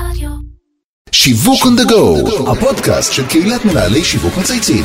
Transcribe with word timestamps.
רדיו. 0.00 0.30
שיווק 1.12 1.62
on 1.62 1.80
the 1.80 1.90
go, 1.90 2.50
הפודקאסט 2.50 3.12
של 3.12 3.26
קהילת 3.26 3.64
מנהלי 3.64 4.04
שיווק 4.04 4.36
מצייצים. 4.36 4.84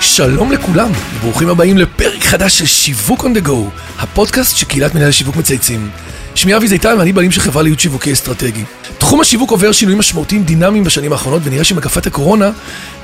שלום 0.00 0.52
לכולם, 0.52 0.90
וברוכים 1.14 1.48
הבאים 1.48 1.78
לפרק 1.78 2.24
חדש 2.24 2.58
של 2.58 2.66
שיווק 2.66 3.24
on 3.24 3.38
the 3.38 3.46
go, 3.46 3.54
הפודקאסט 3.98 4.56
של 4.56 4.66
קהילת 4.66 4.94
מנהלי 4.94 5.12
שיווק 5.12 5.36
מצייצים. 5.36 5.90
שמי 6.34 6.56
אבי 6.56 6.68
זיתן 6.68 6.94
ואני 6.98 7.12
בעלים 7.12 7.30
של 7.30 7.40
חברה 7.40 7.62
להיות 7.62 7.80
שיווקי 7.80 8.12
אסטרטגי. 8.12 8.64
תחום 8.98 9.20
השיווק 9.20 9.50
עובר 9.50 9.72
שינויים 9.72 9.98
משמעותיים 9.98 10.42
דינמיים 10.42 10.84
בשנים 10.84 11.12
האחרונות, 11.12 11.42
ונראה 11.44 11.64
שמגפת 11.64 12.06
הקורונה 12.06 12.50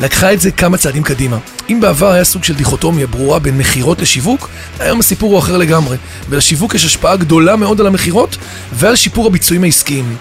לקחה 0.00 0.32
את 0.32 0.40
זה 0.40 0.50
כמה 0.50 0.78
צעדים 0.78 1.02
קדימה. 1.02 1.38
אם 1.70 1.80
בעבר 1.80 2.10
היה 2.10 2.24
סוג 2.24 2.44
של 2.44 2.54
דיכוטומיה 2.54 3.06
ברורה 3.06 3.38
בין 3.38 3.58
מכירות 3.58 4.00
לשיווק, 4.00 4.48
היום 4.78 5.00
הסיפור 5.00 5.32
הוא 5.32 5.38
אחר 5.38 5.56
לגמרי, 5.56 5.96
ולשיווק 6.28 6.74
יש 6.74 6.84
השפעה 6.84 7.16
גדולה 7.16 7.56
מאוד 7.56 7.80
על 7.80 7.86
המכירות 7.86 8.36
ועל 8.72 8.96
שיפור 8.96 9.26
הביצועים 9.26 9.64
העסקיים. 9.64 10.16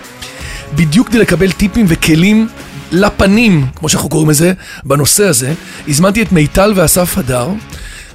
בדיוק 0.75 1.07
כדי 1.07 1.19
לקבל 1.19 1.51
טיפים 1.51 1.85
וכלים 1.89 2.47
לפניM, 2.91 3.67
כמו 3.75 3.89
שאנחנו 3.89 4.09
קוראים 4.09 4.29
לזה, 4.29 4.53
בנושא 4.83 5.25
הזה, 5.25 5.53
הזמנתי 5.87 6.21
את 6.21 6.31
מיטל 6.31 6.73
ואסף 6.75 7.17
הדר 7.17 7.49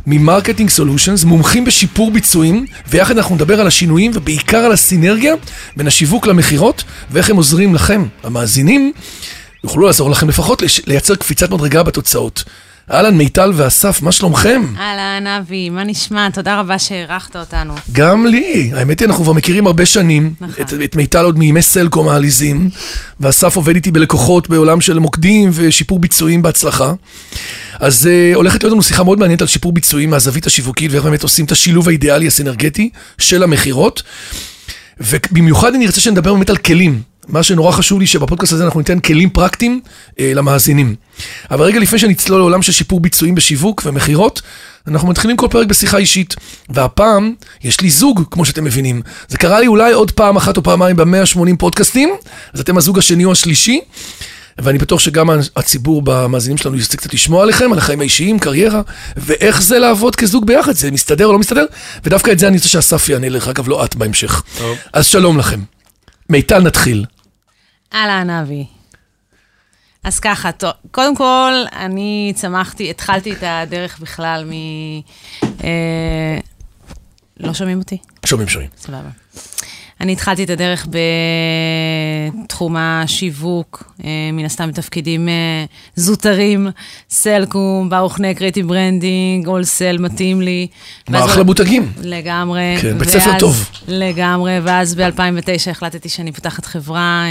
ממרקטינג 0.07 0.71
סולושנס, 0.71 1.25
מומחים 1.25 1.65
בשיפור 1.65 2.11
ביצועים, 2.11 2.67
ויחד 2.89 3.17
אנחנו 3.17 3.35
נדבר 3.35 3.61
על 3.61 3.67
השינויים 3.67 4.11
ובעיקר 4.15 4.59
על 4.59 4.73
הסינרגיה 4.73 5.35
בין 5.77 5.87
השיווק 5.87 6.27
למכירות, 6.27 6.85
ואיך 7.11 7.31
הם 7.31 7.37
עוזרים 7.37 7.75
לכם, 7.75 8.05
המאזינים, 8.23 8.93
יוכלו 9.65 9.87
לעזור 9.87 10.11
לכם 10.11 10.29
לפחות 10.29 10.63
לייצר 10.87 11.15
קפיצת 11.15 11.51
מדרגה 11.51 11.83
בתוצאות. 11.83 12.45
אהלן, 12.93 13.15
מיטל 13.15 13.53
ואסף, 13.55 14.03
מה 14.03 14.13
שלומכם? 14.13 14.63
אהלן, 14.79 15.27
אבי, 15.27 15.71
מה 15.71 15.85
נשמע? 15.85 16.31
תודה 16.31 16.61
רבה 16.61 16.79
שהערכת 16.79 17.37
אותנו. 17.37 17.75
גם 17.93 18.27
לי, 18.27 18.71
האמת 18.75 19.01
היא, 19.01 19.09
אנחנו 19.09 19.25
כבר 19.25 19.33
מכירים 19.33 19.67
הרבה 19.67 19.87
שנים, 19.87 20.35
נכון. 20.41 20.65
את, 20.65 20.85
את 20.85 20.97
מיטל 20.97 21.25
עוד 21.25 21.39
מימי 21.39 21.63
סלקום 21.63 22.09
העליזים, 22.09 22.71
ואסף 23.21 23.57
עובד 23.57 23.75
איתי 23.75 23.91
בלקוחות 23.91 24.49
בעולם 24.49 24.81
של 24.81 24.99
מוקדים 24.99 25.51
ושיפור 25.53 25.99
ביצועים 25.99 26.43
בהצלחה. 26.43 26.93
אז 27.79 28.09
uh, 28.09 28.37
הולכת 28.37 28.63
להיות 28.63 28.73
לנו 28.73 28.83
שיחה 28.83 29.05
מאוד 29.05 29.19
מעניינת 29.19 29.41
על 29.41 29.47
שיפור 29.47 29.73
ביצועים 29.73 30.11
מהזווית 30.11 30.47
השיווקית, 30.47 30.93
ואיך 30.93 31.05
באמת 31.05 31.23
עושים 31.23 31.45
את 31.45 31.53
השילוב 31.53 31.89
האידיאלי 31.89 32.27
הסינרגטי 32.27 32.91
של 33.19 33.43
המכירות. 33.43 34.03
ובמיוחד 35.01 35.75
אני 35.75 35.87
ארצה 35.87 36.01
שנדבר 36.01 36.35
באמת 36.35 36.51
על 36.51 36.57
כלים. 36.57 37.03
מה 37.29 37.43
שנורא 37.43 37.73
חשוב 37.73 38.01
לי 38.01 38.07
שבפודקאסט 38.07 38.53
הזה 38.53 38.65
אנחנו 38.65 38.81
ניתן 38.81 39.01
כלים 39.01 39.31
פרקטיים 39.31 39.81
אה, 40.21 40.33
למאזינים. 40.35 40.95
אבל 41.51 41.65
רגע 41.65 41.79
לפני 41.79 41.99
שנצלול 41.99 42.39
לעולם 42.39 42.63
של 42.63 42.73
שיפור 42.73 43.01
ביצועים 43.01 43.35
בשיווק 43.35 43.83
ומכירות, 43.87 44.43
אנחנו 44.87 45.09
מתחילים 45.09 45.37
כל 45.37 45.47
פרק 45.51 45.67
בשיחה 45.67 45.99
אישית. 45.99 46.35
והפעם 46.69 47.35
יש 47.65 47.81
לי 47.81 47.91
זוג, 47.91 48.23
כמו 48.31 48.45
שאתם 48.45 48.65
מבינים. 48.65 49.03
זה 49.29 49.39
קרה 49.39 49.61
לי 49.61 49.67
אולי 49.67 49.93
עוד 49.93 50.11
פעם 50.11 50.37
אחת 50.37 50.57
או 50.57 50.63
פעמיים 50.63 50.97
ב-180 50.97 51.57
פודקאסטים, 51.59 52.11
אז 52.53 52.61
אתם 52.61 52.79
הזוג 52.79 52.99
השני 52.99 53.25
או 53.25 53.33
השלישי. 53.33 53.81
ואני 54.59 54.79
בטוח 54.79 55.01
שגם 55.01 55.31
הציבור 55.57 56.03
במאזינים 56.05 56.57
שלנו 56.57 56.77
ירצה 56.77 56.97
קצת 56.97 57.15
לשמוע 57.15 57.43
עליכם, 57.43 57.73
על 57.73 57.79
החיים 57.79 58.01
האישיים, 58.01 58.39
קריירה, 58.39 58.83
ואיך 59.17 59.63
זה 59.63 59.79
לעבוד 59.79 60.17
כזוג 60.17 60.47
ביחד, 60.47 60.73
זה 60.73 60.91
מסתדר 60.91 61.27
או 61.27 61.33
לא 61.33 61.39
מסתדר, 61.39 61.65
ודווקא 62.05 62.31
את 62.31 62.39
זה 62.39 62.49
אני 62.49 62.57
רוצה 62.57 62.69
שאסף 62.69 63.09
יענה 63.09 63.29
לך, 63.29 63.49
אגב, 63.49 63.69
לא 63.69 63.85
את 63.85 63.97
בהמשך. 63.97 64.43
טוב. 64.59 64.77
אז 64.93 65.07
שלום 65.07 65.39
לכם. 65.39 65.61
מיטל, 66.31 66.59
נתחיל. 66.59 67.05
אהלן, 67.95 68.31
אבי. 68.31 68.67
אז 70.05 70.21
ככה, 70.21 70.53
טוב, 70.53 70.73
קודם 70.91 71.17
כל, 71.17 71.53
אני 71.73 72.33
צמחתי, 72.37 72.91
התחלתי 72.91 73.33
את 73.33 73.43
הדרך 73.43 73.99
בכלל 73.99 74.45
מ... 74.45 74.53
אה, 75.65 76.39
לא 77.41 77.55
שומעים 77.55 77.79
אותי? 77.79 77.99
שומעים 78.27 78.49
שומעים. 78.49 78.71
סבבה. 78.77 79.09
אני 80.01 80.13
התחלתי 80.13 80.45
את 80.45 80.51
הדרך 80.51 80.87
בתחום 82.45 82.77
השיווק, 82.79 83.93
אה, 84.05 84.11
מן 84.33 84.45
הסתם 84.45 84.69
בתפקידים 84.69 85.29
אה, 85.29 85.65
זוטרים, 85.97 86.69
סלקום, 87.11 87.91
ברוך 87.91 88.21
נק, 88.21 88.39
קריטי 88.39 88.63
ברנדינג, 88.63 89.47
אולסל, 89.47 89.99
מתאים 89.99 90.41
לי. 90.41 90.67
מערך 91.09 91.39
למותגים. 91.39 91.93
לגמרי. 92.03 92.77
כן, 92.81 92.99
בית 92.99 93.09
ספר 93.09 93.39
טוב. 93.39 93.71
לגמרי, 93.89 94.59
ואז 94.63 94.95
ב-2009 94.95 95.71
החלטתי 95.71 96.09
שאני 96.09 96.33
פותחת 96.33 96.65
חברה 96.65 97.25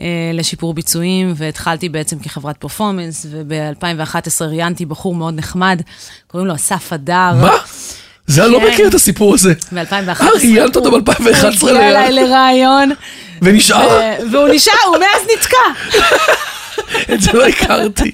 אה, 0.00 0.30
לשיפור 0.34 0.74
ביצועים, 0.74 1.32
והתחלתי 1.36 1.88
בעצם 1.88 2.18
כחברת 2.18 2.56
פרפורמנס, 2.56 3.26
וב-2011 3.30 4.44
ראיינתי 4.44 4.86
בחור 4.86 5.14
מאוד 5.14 5.34
נחמד, 5.34 5.82
קוראים 6.26 6.48
לו 6.48 6.54
אסף 6.54 6.92
הדר. 6.92 7.34
מה? 7.40 7.56
זה 8.30 8.44
אני 8.44 8.52
לא 8.52 8.58
כן. 8.58 8.66
מכיר 8.72 8.88
את 8.88 8.94
הסיפור 8.94 9.34
הזה. 9.34 9.52
ב-2011. 9.72 10.22
אה, 10.22 10.28
ראיינת 10.34 10.76
אותו 10.76 10.90
ב-2011 10.90 11.60
הוא 11.60 11.70
הגיע 11.70 11.88
אליי 11.88 12.12
לראיון. 12.12 12.90
ונשאר? 13.42 14.00
והוא 14.32 14.48
נשאר, 14.48 14.74
הוא 14.86 14.96
מאז 14.96 15.26
נתקע. 15.34 15.56
את 17.14 17.20
זה 17.20 17.32
לא 17.32 17.46
הכרתי. 17.46 18.10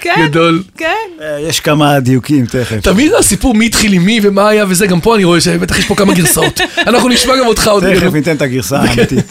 כן, 0.00 0.14
גדול. 0.28 0.62
כן. 0.76 0.94
אה, 1.20 1.40
יש 1.40 1.60
כמה 1.60 2.00
דיוקים 2.00 2.46
תכף. 2.46 2.80
תמיד 2.82 3.12
הסיפור 3.12 3.54
מי 3.54 3.66
התחיל 3.66 3.92
עם 3.92 4.04
מי 4.04 4.20
ומה 4.22 4.48
היה 4.48 4.64
וזה, 4.68 4.86
גם 4.86 5.00
פה 5.00 5.14
אני 5.14 5.24
רואה 5.24 5.40
שבטח 5.40 5.78
יש 5.78 5.84
פה 5.84 5.94
כמה 5.94 6.14
גרסאות. 6.14 6.60
אנחנו 6.88 7.08
נשמע 7.08 7.36
גם 7.36 7.46
אותך 7.46 7.68
עוד. 7.68 7.94
תכף 7.94 8.12
ניתן 8.12 8.36
את 8.36 8.42
הגרסה 8.42 8.78
האמיתית. 8.78 9.30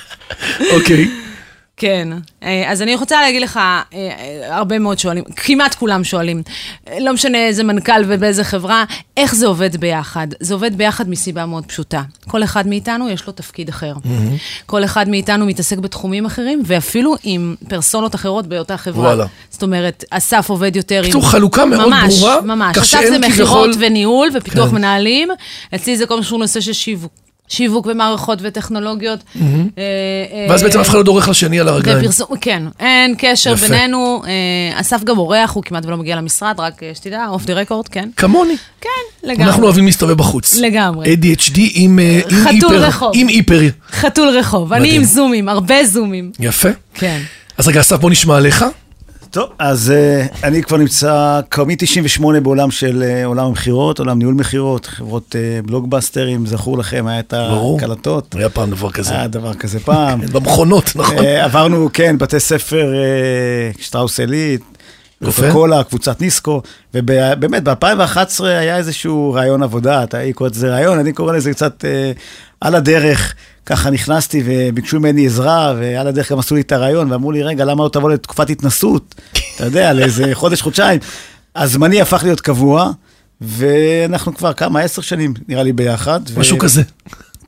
אוקיי. 0.74 1.08
כן, 1.76 2.08
אה, 2.42 2.70
אז 2.72 2.82
אני 2.82 2.94
רוצה 2.96 3.20
להגיד 3.20 3.42
לך, 3.42 3.56
אה, 3.56 3.82
אה, 3.92 4.56
הרבה 4.56 4.78
מאוד 4.78 4.98
שואלים, 4.98 5.24
כמעט 5.36 5.74
כולם 5.74 6.04
שואלים, 6.04 6.42
לא 7.00 7.12
משנה 7.12 7.38
איזה 7.46 7.64
מנכ"ל 7.64 8.02
ובאיזה 8.06 8.44
חברה, 8.44 8.84
איך 9.16 9.34
זה 9.34 9.46
עובד 9.46 9.76
ביחד? 9.76 10.26
זה 10.40 10.54
עובד 10.54 10.78
ביחד 10.78 11.08
מסיבה 11.08 11.46
מאוד 11.46 11.66
פשוטה. 11.66 12.02
כל 12.28 12.42
אחד 12.44 12.66
מאיתנו 12.68 13.08
יש 13.10 13.26
לו 13.26 13.32
תפקיד 13.32 13.68
אחר. 13.68 13.92
כל 14.66 14.84
אחד 14.84 15.08
מאיתנו 15.08 15.46
מתעסק 15.46 15.78
בתחומים 15.78 16.26
אחרים, 16.26 16.62
ואפילו 16.66 17.14
עם 17.22 17.54
פרסונות 17.68 18.14
אחרות 18.14 18.46
באותה 18.46 18.76
חברה. 18.76 19.04
וואלה. 19.04 19.26
זאת 19.50 19.62
אומרת, 19.62 20.04
אסף 20.10 20.46
עובד 20.50 20.76
יותר 20.76 20.96
עם... 20.98 21.02
בקיצור, 21.02 21.28
חלוקה 21.30 21.64
מאוד 21.64 21.88
ממש, 21.88 22.18
ברורה, 22.18 22.40
ממש, 22.40 22.76
כך 22.76 22.82
אסף 22.82 23.00
זה 23.08 23.16
כביכול- 23.16 23.28
מכירות 23.28 23.70
וניהול 23.80 24.28
ופיתוח 24.34 24.68
כן. 24.68 24.74
מנהלים, 24.74 25.28
אצלי 25.74 25.96
זה 25.96 26.06
כל 26.06 26.16
מה 26.16 26.22
שהוא 26.22 26.38
נושא 26.38 26.60
של 26.60 26.72
שיווק. 26.72 27.23
שיווק 27.48 27.86
ומערכות 27.86 28.38
וטכנולוגיות. 28.42 29.20
אה, 29.36 29.42
אה, 29.78 30.46
ואז 30.50 30.62
בעצם 30.62 30.80
אף 30.80 30.88
אחד 30.88 30.96
לא 30.96 31.02
דורך 31.02 31.28
לשני 31.28 31.60
על 31.60 31.68
הרגליים. 31.68 31.98
ופרסום, 31.98 32.36
כן, 32.40 32.62
אין 32.80 33.14
קשר 33.18 33.52
יפה. 33.52 33.68
בינינו. 33.68 34.22
אה, 34.26 34.80
אסף 34.80 35.04
גם 35.04 35.18
אורח, 35.18 35.50
הוא 35.50 35.62
כמעט 35.62 35.86
ולא 35.86 35.96
מגיע 35.96 36.16
למשרד, 36.16 36.60
רק 36.60 36.80
שתדע, 36.94 37.26
אוף 37.28 37.44
דה 37.44 37.54
רקורד, 37.54 37.88
כן. 37.88 38.08
כמוני. 38.16 38.56
כן, 38.80 38.88
לגמרי. 39.22 39.44
אנחנו 39.44 39.64
אוהבים 39.64 39.86
להסתובב 39.86 40.12
בחוץ. 40.12 40.56
לגמרי. 40.56 41.14
ADHD 41.14 41.58
עם 41.74 41.98
עם 42.30 42.44
חתול 42.44 42.74
היפר. 42.74 42.86
רחוב. 42.86 43.12
עם 43.14 43.28
היפר. 43.28 43.60
חתול 43.90 44.28
רחוב, 44.28 44.72
אני. 44.72 44.96
עם 44.96 45.04
זומים, 45.04 45.48
הרבה 45.48 45.84
זומים. 45.84 46.30
יפה. 46.40 46.68
כן. 46.94 47.20
אז 47.58 47.68
רגע, 47.68 47.80
אסף, 47.80 47.96
בוא 47.96 48.10
נשמע 48.10 48.36
עליך. 48.36 48.64
טוב, 49.34 49.48
אז 49.58 49.90
אה, 49.90 50.26
אני 50.42 50.62
כבר 50.62 50.76
נמצא 50.76 51.40
כבר 51.50 51.64
מ-98 51.64 52.40
בעולם 52.42 52.70
של 52.70 53.02
אה, 53.02 53.24
עולם 53.24 53.46
המכירות, 53.46 53.98
עולם 53.98 54.18
ניהול 54.18 54.34
מכירות, 54.34 54.86
חברות 54.86 55.36
אה, 55.36 55.60
בלוגבאסטרים, 55.64 56.46
זכור 56.46 56.78
לכם, 56.78 57.06
היה 57.06 57.20
את. 57.20 57.34
הקלטות. 57.82 58.34
היה 58.38 58.48
פעם 58.48 58.70
דבר 58.70 58.90
כזה. 58.90 59.14
היה 59.14 59.28
דבר 59.28 59.54
כזה 59.54 59.80
פעם. 59.80 60.20
במכונות, 60.32 60.92
נכון? 60.96 61.18
אה, 61.18 61.44
עברנו, 61.44 61.88
כן, 61.92 62.18
בתי 62.18 62.40
ספר, 62.40 62.94
אה, 62.94 63.70
שטראוס 63.80 64.20
עילית. 64.20 64.60
קוקה 65.24 65.52
קולה, 65.52 65.84
קבוצת 65.84 66.20
ניסקו, 66.20 66.62
ובאמת, 66.94 67.62
ב-2011 67.64 68.44
היה 68.44 68.76
איזשהו 68.76 69.32
רעיון 69.32 69.62
עבודה, 69.62 70.04
אתה 70.04 70.18
היא 70.18 70.34
קוראת 70.34 70.52
לזה 70.52 70.70
רעיון, 70.70 70.98
אני 70.98 71.12
קורא 71.12 71.32
לזה 71.32 71.52
קצת 71.52 71.84
אה, 71.84 72.12
על 72.60 72.74
הדרך, 72.74 73.34
ככה 73.66 73.90
נכנסתי 73.90 74.42
וביקשו 74.46 75.00
ממני 75.00 75.26
עזרה, 75.26 75.74
ועל 75.78 76.06
הדרך 76.06 76.32
גם 76.32 76.38
עשו 76.38 76.54
לי 76.54 76.60
את 76.60 76.72
הרעיון, 76.72 77.12
ואמרו 77.12 77.32
לי, 77.32 77.42
רגע, 77.42 77.64
למה 77.64 77.84
לא 77.84 77.88
תבוא 77.88 78.10
לתקופת 78.10 78.50
התנסות, 78.50 79.14
אתה 79.56 79.64
יודע, 79.64 79.92
לאיזה 79.92 80.30
חודש, 80.32 80.62
חודשיים. 80.62 81.00
הזמני 81.56 82.00
הפך 82.00 82.22
להיות 82.24 82.40
קבוע, 82.40 82.90
ואנחנו 83.40 84.34
כבר 84.34 84.52
כמה, 84.52 84.80
עשר 84.80 85.02
שנים, 85.02 85.34
נראה 85.48 85.62
לי, 85.62 85.72
ביחד. 85.72 86.20
ו- 86.34 86.40
משהו 86.40 86.58
כזה. 86.58 86.82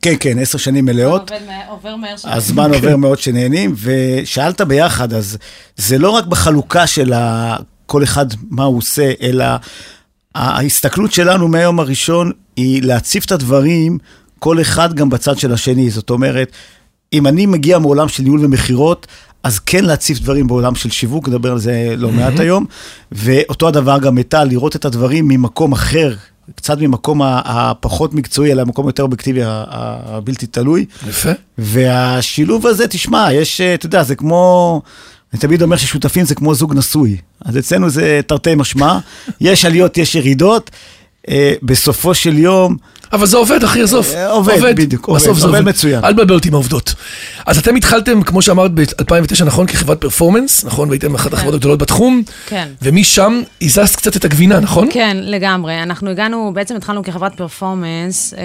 כן, 0.03 0.15
כן, 0.21 0.38
עשר 0.38 0.59
שנים 0.59 0.84
מלאות. 0.84 1.31
עובר 1.69 1.97
מהר. 1.97 2.15
הזמן 2.25 2.75
עובר 2.75 2.96
מאוד 2.96 3.19
שנהנים, 3.19 3.75
ושאלת 3.82 4.61
ביחד, 4.61 5.12
אז 5.12 5.38
זה 5.76 5.99
לא 5.99 6.11
רק 6.11 6.25
בחלוקה 6.26 6.87
של 6.87 7.12
ה- 7.12 7.56
כל 7.87 8.02
אחד 8.02 8.26
מה 8.50 8.64
הוא 8.64 8.79
עושה, 8.79 9.12
אלא 9.23 9.44
ההסתכלות 10.35 11.12
שלנו 11.12 11.49
מהיום 11.49 11.81
הראשון 11.81 12.32
היא 12.56 12.82
להציף 12.82 13.25
את 13.25 13.32
הדברים, 13.32 13.99
כל 14.38 14.61
אחד 14.61 14.94
גם 14.94 15.09
בצד 15.09 15.38
של 15.38 15.53
השני. 15.53 15.91
זאת 15.91 16.11
אומרת, 16.11 16.53
אם 17.12 17.27
אני 17.27 17.47
מגיע 17.47 17.79
מעולם 17.79 18.09
של 18.09 18.23
ניהול 18.23 18.44
ומכירות, 18.44 19.06
אז 19.43 19.59
כן 19.59 19.85
להציף 19.85 20.19
דברים 20.21 20.47
בעולם 20.47 20.75
של 20.75 20.91
שיווק, 20.91 21.29
נדבר 21.29 21.53
על 21.53 21.59
זה 21.59 21.94
לא 21.97 22.11
מעט 22.11 22.41
היום, 22.41 22.65
ואותו 23.12 23.69
הדבר 23.69 23.99
גם 23.99 24.15
מטל, 24.15 24.44
לראות 24.44 24.77
את 24.77 24.85
הדברים 24.85 25.29
ממקום 25.29 25.73
אחר, 25.73 26.15
קצת 26.55 26.79
ממקום 26.79 27.21
הפחות 27.25 28.15
מקצועי, 28.15 28.53
אלא 28.53 28.65
ממקום 28.65 28.87
יותר 28.87 29.03
אובייקטיבי, 29.03 29.41
הבלתי 29.44 30.47
תלוי. 30.47 30.87
יפה. 31.09 31.31
והשילוב 31.59 32.67
הזה, 32.67 32.89
תשמע, 32.89 33.32
יש, 33.32 33.61
אה, 33.61 33.75
אתה 33.75 33.87
יודע, 33.87 34.03
זה 34.03 34.15
כמו, 34.15 34.82
אני 35.32 35.41
תמיד 35.41 35.62
אומר 35.62 35.77
ששותפים 35.77 36.25
זה 36.25 36.35
כמו 36.35 36.55
זוג 36.55 36.75
נשוי. 36.75 37.17
אז 37.44 37.59
אצלנו 37.59 37.91
זה 37.91 38.21
תרתי 38.27 38.55
משמע, 38.55 38.99
יש 39.41 39.65
עליות, 39.65 39.99
יש 39.99 40.15
ירידות. 40.15 40.71
אה, 41.29 41.55
בסופו 41.62 42.15
של 42.15 42.39
יום, 42.39 42.77
אבל 43.12 43.26
זה 43.26 43.37
עובד, 43.37 43.64
אחי, 43.64 43.82
עזוב. 43.82 44.06
אה, 44.14 44.31
עובד, 44.31 44.76
בדיוק, 44.76 45.06
עובד, 45.06 45.20
בסוף 45.20 45.38
זה 45.38 45.47
עובד 45.47 45.61
מצוין. 45.61 46.05
אל 46.05 46.12
תבלבל 46.12 46.35
אותי 46.35 46.49
עם 46.49 46.55
העובדות. 46.55 46.94
אז 47.47 47.58
אתם 47.58 47.76
התחלתם, 47.76 48.23
כמו 48.23 48.43
שאמרת, 48.43 48.70
ב-2009, 48.75 49.44
נכון? 49.44 49.67
כחברת 49.67 50.00
פרפורמנס, 50.00 50.64
נכון? 50.64 50.88
והייתם 50.88 51.14
אחת 51.14 51.32
החברות 51.32 51.55
הגדולות 51.55 51.79
בתחום. 51.79 52.23
כן. 52.47 52.69
ומשם 52.82 53.43
הזזת 53.62 53.97
קצת 53.97 54.17
את 54.17 54.25
הגבינה, 54.25 54.61
נכון? 54.61 54.88
כן, 54.93 55.17
לגמרי. 55.20 55.82
אנחנו 55.82 56.11
הגענו, 56.11 56.50
בעצם 56.55 56.76
התחלנו 56.76 57.03
כחברת 57.03 57.35
performance, 57.35 58.35
אה, 58.35 58.41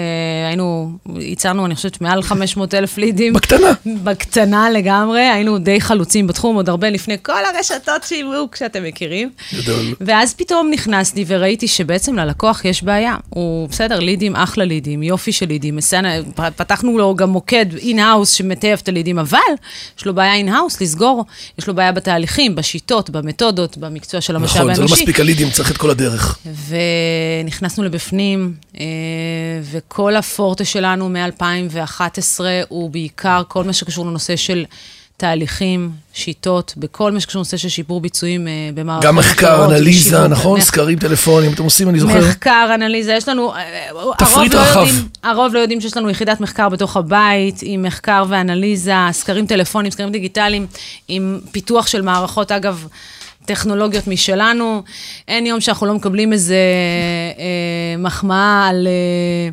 היינו, 0.48 0.92
ייצרנו, 1.18 1.66
אני 1.66 1.74
חושבת, 1.74 2.00
מעל 2.00 2.22
500 2.22 2.74
אלף 2.74 2.98
לידים. 2.98 3.32
בקטנה. 3.32 3.72
בקטנה 3.86 4.70
לגמרי, 4.70 5.20
היינו 5.20 5.58
די 5.58 5.80
חלוצים 5.80 6.26
בתחום, 6.26 6.56
עוד 6.56 6.68
הרבה 6.68 6.90
לפני 6.90 7.16
כל 7.22 7.44
הרשתות 7.54 8.02
שיווק 8.02 8.56
שאתם 8.56 8.84
מכירים. 8.84 9.30
גדול. 9.54 9.94
ואז 10.00 10.34
פתאום 10.34 10.70
נכנסתי 10.70 11.24
וראיתי 11.26 11.68
שבעצם 11.68 12.16
ללקוח 12.16 12.64
יש 12.64 12.82
בעיה. 12.82 13.16
הוא, 13.28 13.68
בסדר, 13.68 14.00
לידים, 14.00 14.36
אחלה 14.52 14.64
לידים, 14.64 15.02
יופי 15.02 15.32
של 15.32 15.46
לידים. 15.46 15.76
מסננת, 15.76 16.08
פתחנו 16.56 16.98
לו 16.98 17.16
גם 17.16 17.30
מוקד 17.30 17.66
in-house 17.76 18.32
שמטייב 18.32 18.80
את 18.82 18.88
הלידים, 18.88 19.18
אבל 19.18 19.38
יש 19.98 20.06
לו 20.06 20.14
בעיה 20.14 20.34
in-house 20.34 20.80
לסגור. 20.80 21.24
יש 21.58 21.66
לו 21.66 21.74
בעיה 21.74 21.92
בתהליכים, 21.92 22.54
בשיטות, 22.54 23.10
במתודות, 23.10 23.78
במקצוע 23.78 24.20
של 24.20 24.36
המשאב 24.36 24.56
נכון, 24.56 24.70
האנושי. 24.70 24.88
זה 24.88 24.94
לא 24.94 25.00
מספיק 25.00 25.20
הלידים, 25.20 25.50
צריך 25.50 25.70
את 25.70 25.76
כל 25.76 25.90
הדרך. 25.90 26.38
ונכנסנו 27.44 27.84
לבפנים, 27.84 28.54
אה, 28.80 28.84
וכל 29.62 30.16
הפורטה 30.16 30.64
שלנו 30.64 31.08
מ-2011 31.08 32.40
הוא 32.68 32.90
בעיקר 32.90 33.42
כל 33.48 33.64
מה 33.64 33.72
שקשור 33.72 34.06
לנושא 34.06 34.36
של 34.36 34.64
תהליכים, 35.16 35.90
שיטות, 36.14 36.74
בכל 36.76 37.12
מה 37.12 37.20
שקשור 37.20 37.38
לנושא 37.40 37.56
של 37.56 37.68
שיפור 37.68 38.00
ביצועים 38.00 38.48
אה, 38.48 38.52
במערכות 38.74 39.04
גם 39.06 39.16
מחקר, 39.16 39.64
אנליזה. 39.64 40.28
נכון? 40.28 40.60
סקרים 40.60 40.98
טלפונים, 40.98 41.52
אתם 41.52 41.62
עושים, 41.64 41.88
אני 41.88 42.00
זוכר. 42.00 42.20
מחקר, 42.28 42.70
אנליזה, 42.74 43.12
יש 43.12 43.28
לנו... 43.28 43.54
אה, 43.54 43.60
תפריט 44.18 44.54
הרוב 44.54 44.64
לא 44.64 44.70
רחב. 44.70 44.80
יודעים- 44.80 45.08
הרוב 45.22 45.54
לא 45.54 45.58
יודעים 45.58 45.80
שיש 45.80 45.96
לנו 45.96 46.10
יחידת 46.10 46.40
מחקר 46.40 46.68
בתוך 46.68 46.96
הבית, 46.96 47.58
עם 47.62 47.82
מחקר 47.82 48.24
ואנליזה, 48.28 48.92
סקרים 49.12 49.46
טלפונים, 49.46 49.90
סקרים 49.90 50.12
דיגיטליים, 50.12 50.66
עם 51.08 51.40
פיתוח 51.52 51.86
של 51.86 52.02
מערכות, 52.02 52.52
אגב... 52.52 52.86
טכנולוגיות 53.44 54.06
משלנו, 54.06 54.82
אין 55.28 55.46
יום 55.46 55.60
שאנחנו 55.60 55.86
לא 55.86 55.94
מקבלים 55.94 56.32
איזה 56.32 56.56
אה, 57.38 57.44
מחמאה 57.98 58.66
על... 58.68 58.86
אה, 58.86 59.50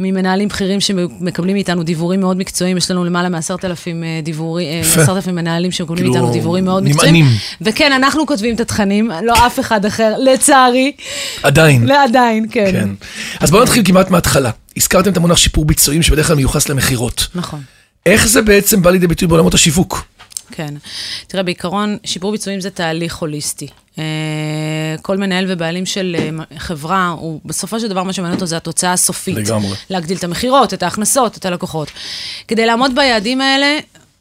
ממנהלים 0.00 0.48
בכירים 0.48 0.80
שמקבלים 0.80 1.54
מאיתנו 1.54 1.82
דיוורים 1.82 2.20
מאוד 2.20 2.36
מקצועיים, 2.36 2.76
יש 2.76 2.90
לנו 2.90 3.04
למעלה 3.04 3.28
מעשרת 3.28 3.64
אלפים 3.64 4.04
אה, 4.04 4.20
דיוורים, 4.22 4.66
אה. 4.68 4.80
עשרת 4.80 5.16
אלפים 5.16 5.34
מנהלים 5.34 5.70
שמקבלים 5.70 5.98
כאילו, 5.98 6.12
מאיתנו 6.12 6.32
דיוורים 6.32 6.64
מאוד. 6.64 6.82
מקצועיים. 6.82 7.26
וכן, 7.60 7.92
אנחנו 7.92 8.26
כותבים 8.26 8.54
את 8.54 8.60
התכנים, 8.60 9.10
לא 9.24 9.46
אף 9.46 9.60
אחד 9.60 9.84
אחר, 9.84 10.14
לצערי. 10.18 10.92
עדיין. 11.42 11.90
עדיין, 11.90 12.46
כן. 12.50 12.72
כן. 12.72 12.88
אז 13.40 13.50
בואו 13.50 13.62
נתחיל 13.62 13.82
כמעט 13.84 14.10
מההתחלה. 14.10 14.50
הזכרתם 14.76 15.12
את 15.12 15.16
המונח 15.16 15.36
שיפור 15.36 15.64
ביצועים, 15.64 16.02
שבדרך 16.02 16.26
כלל 16.26 16.36
מיוחס 16.36 16.68
למכירות. 16.68 17.26
נכון. 17.34 17.60
איך 18.06 18.28
זה 18.28 18.42
בעצם 18.42 18.82
בא 18.82 18.90
לידי 18.90 19.06
ביטוי 19.06 19.28
בעולמות 19.28 19.54
השיווק? 19.54 20.04
כן. 20.52 20.74
תראה, 21.26 21.42
בעיקרון, 21.42 21.96
שיפור 22.04 22.32
ביצועים 22.32 22.60
זה 22.60 22.70
תהליך 22.70 23.16
הוליסטי. 23.16 23.68
אה, 23.98 24.04
כל 25.02 25.16
מנהל 25.16 25.44
ובעלים 25.48 25.86
של 25.86 26.16
אה, 26.18 26.58
חברה, 26.58 27.08
הוא 27.08 27.40
בסופו 27.44 27.80
של 27.80 27.88
דבר, 27.88 28.02
מה 28.02 28.12
שמעניין 28.12 28.34
אותו 28.34 28.46
זה 28.46 28.56
התוצאה 28.56 28.92
הסופית. 28.92 29.36
לגמרי. 29.36 29.74
להגדיל 29.90 30.16
את 30.16 30.24
המכירות, 30.24 30.74
את 30.74 30.82
ההכנסות, 30.82 31.36
את 31.36 31.46
הלקוחות. 31.46 31.88
כדי 32.48 32.66
לעמוד 32.66 32.94
ביעדים 32.94 33.40
האלה, 33.40 33.78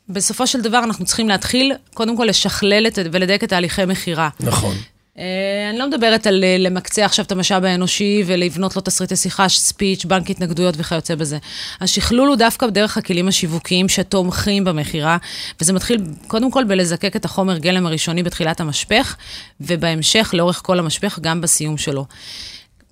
בסופו 0.10 0.48
של 0.48 0.62
דבר 0.62 0.80
אנחנו 0.84 1.06
צריכים 1.06 1.30
להתחיל, 1.30 1.74
קודם 1.94 2.18
כל 2.18 2.26
לשכלל 2.26 2.88
את, 2.88 3.00
ולדייק 3.12 3.44
את 3.44 3.50
תהליכי 3.50 3.86
מכירה. 3.86 4.30
נכון. 4.40 4.76
אה, 5.18 5.70
אני 5.70 5.80
לא 5.80 5.88
מדברת 5.88 6.28
על 6.28 6.44
אה, 6.44 6.56
למקצע 6.60 7.06
עכשיו 7.06 7.26
את 7.26 7.32
המשאב 7.32 7.64
האנושי 7.64 8.24
ולבנות 8.26 8.76
לו 8.76 8.82
תסריטי 8.82 9.16
שיחה, 9.16 9.50
ספיץ', 9.50 10.06
בנק 10.06 10.30
התנגדויות 10.30 10.76
וכיוצא 10.78 11.16
בזה. 11.16 11.38
השכלול 11.82 12.28
הוא 12.28 12.36
דווקא 12.36 12.68
דרך 12.68 12.98
הכלים 12.98 13.28
השיווקיים 13.28 13.90
שתומכים 13.90 14.64
במכירה, 14.64 15.18
וזה 15.62 15.74
מתחיל 15.74 16.02
קודם 16.28 16.52
כל 16.52 16.64
בלזקק 16.64 17.16
את 17.16 17.26
החומר 17.26 17.58
גלם 17.58 17.86
הראשוני 17.86 18.24
בתחילת 18.24 18.60
המשפך, 18.60 19.16
ובהמשך, 19.62 20.30
לאורך 20.34 20.62
כל 20.64 20.80
המשפך, 20.80 21.20
גם 21.20 21.42
בסיום 21.42 21.78
שלו. 21.78 22.06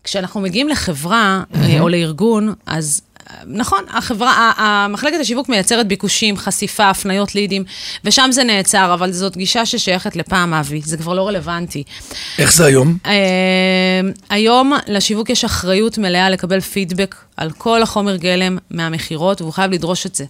כשאנחנו 0.03 0.41
מגיעים 0.41 0.69
לחברה 0.69 1.43
אה, 1.55 1.79
או 1.79 1.89
לארגון, 1.89 2.53
אז 2.65 3.01
נכון, 3.47 3.83
החברה, 3.89 4.31
ה- 4.31 4.61
ה- 4.61 4.87
מחלקת 4.87 5.17
השיווק 5.21 5.49
מייצרת 5.49 5.87
ביקושים, 5.87 6.37
חשיפה, 6.37 6.89
הפניות 6.89 7.35
לידים, 7.35 7.63
ושם 8.03 8.29
זה 8.31 8.43
נעצר, 8.43 8.93
אבל 8.93 9.11
זאת 9.11 9.37
גישה 9.37 9.65
ששייכת 9.65 10.15
לפעם, 10.15 10.53
אבי, 10.53 10.81
זה 10.85 10.97
כבר 10.97 11.13
לא 11.13 11.27
רלוונטי. 11.27 11.83
איך 12.39 12.53
זה 12.53 12.65
היום? 12.65 12.97
אה, 13.05 13.11
היום 14.29 14.73
לשיווק 14.87 15.29
יש 15.29 15.45
אחריות 15.45 15.97
מלאה 15.97 16.29
לקבל 16.29 16.59
פידבק 16.59 17.15
על 17.37 17.51
כל 17.51 17.81
החומר 17.81 18.15
גלם 18.15 18.57
מהמכירות, 18.71 19.41
והוא 19.41 19.53
חייב 19.53 19.71
לדרוש 19.71 20.05
את 20.05 20.15
זה. 20.15 20.25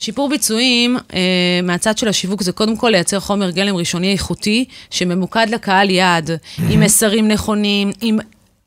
שיפור 0.00 0.28
ביצועים 0.28 0.96
אה, 1.14 1.20
מהצד 1.62 1.98
של 1.98 2.08
השיווק 2.08 2.42
זה 2.42 2.52
קודם 2.52 2.76
כל 2.76 2.88
לייצר 2.88 3.20
חומר 3.20 3.50
גלם 3.50 3.76
ראשוני 3.76 4.12
איכותי, 4.12 4.64
שממוקד 4.90 5.46
לקהל 5.50 5.90
יעד, 5.90 6.30
עם 6.70 6.80
מסרים 6.80 7.28
נכונים, 7.28 7.90
עם 8.00 8.18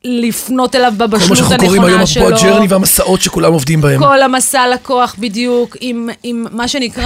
לפנות 0.06 0.74
אליו 0.74 0.92
כל 0.98 0.98
מה 0.98 1.06
בבשלות 1.06 1.38
שאנחנו 1.38 1.56
קוראים 1.56 1.84
היום, 1.84 2.00
הנכונה 2.00 2.06
שלו. 2.06 2.28
אפרופו 2.28 2.46
הג'רני 2.46 2.66
והמסעות 2.68 3.20
שכולם 3.20 3.52
עובדים 3.52 3.80
בהם. 3.80 4.00
כל 4.00 4.22
המסע 4.22 4.68
לקוח 4.74 5.16
בדיוק, 5.18 5.76
עם, 5.80 6.08
עם 6.22 6.46
מה 6.50 6.68
שנקרא 6.68 7.04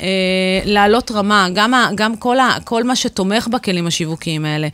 אה, 0.00 0.06
לעלות 0.64 1.10
רמה, 1.10 1.48
גם, 1.54 1.74
ה, 1.74 1.90
גם 1.94 2.16
כל, 2.16 2.38
ה, 2.38 2.56
כל 2.64 2.84
מה 2.84 2.96
שתומך 2.96 3.48
בכלים 3.48 3.86
השיווקיים 3.86 4.44
האלה. 4.44 4.68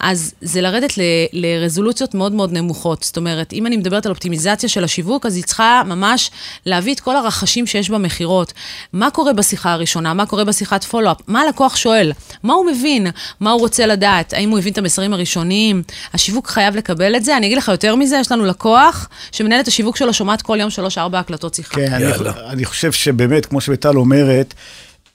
אז 0.00 0.34
זה 0.40 0.60
לרדת 0.60 0.98
ל, 0.98 1.00
לרזולוציות 1.32 2.14
מאוד 2.14 2.32
מאוד 2.32 2.52
נמוכות. 2.52 3.02
זאת 3.02 3.16
אומרת, 3.16 3.52
אם 3.52 3.66
אני 3.66 3.76
מדברת 3.76 4.06
על 4.06 4.10
אופטימיזציה 4.10 4.68
של 4.68 4.84
השיווק, 4.84 5.26
אז 5.26 5.36
היא 5.36 5.44
צריכה 5.44 5.82
ממש 5.86 6.30
להביא 6.66 6.94
את 6.94 7.00
כל 7.00 7.16
הרחשים 7.16 7.66
שיש 7.66 7.90
במכירות. 7.90 8.52
מה 8.92 9.10
קורה 9.10 9.32
בשיחה 9.32 9.72
הראשונה? 9.72 10.14
מה 10.14 10.26
קורה 10.26 10.44
בשיחת 10.44 10.84
פולו-אפ? 10.84 11.16
מה 11.26 11.40
הלקוח 11.40 11.76
שואל? 11.76 12.12
מה 12.42 12.54
הוא 12.54 12.66
מבין? 12.66 13.06
מה 13.40 13.50
הוא 13.50 13.60
רוצה 13.60 13.86
לדעת? 13.86 14.32
האם 14.32 14.50
הוא 14.50 14.58
הבין 14.58 14.72
את 14.72 14.78
המסרים 14.78 15.12
הראשוניים? 15.12 15.82
השיווק 16.14 16.46
חייב 16.46 16.76
לקבל 16.76 16.99
את 17.16 17.24
זה. 17.24 17.36
אני 17.36 17.46
אגיד 17.46 17.58
לך 17.58 17.68
יותר 17.68 17.94
מזה, 17.94 18.16
יש 18.20 18.32
לנו 18.32 18.44
לקוח 18.44 19.08
שמנהל 19.32 19.60
את 19.60 19.68
השיווק 19.68 19.96
שלו, 19.96 20.12
שומעת 20.12 20.42
כל 20.42 20.56
יום 20.60 20.70
שלוש-ארבע 20.70 21.18
הקלטות 21.18 21.54
שיחה. 21.54 21.74
כן, 21.74 21.92
אני. 21.92 22.04
אני 22.48 22.64
חושב 22.64 22.92
שבאמת, 22.92 23.46
כמו 23.46 23.60
שביטל 23.60 23.96
אומרת, 23.96 24.54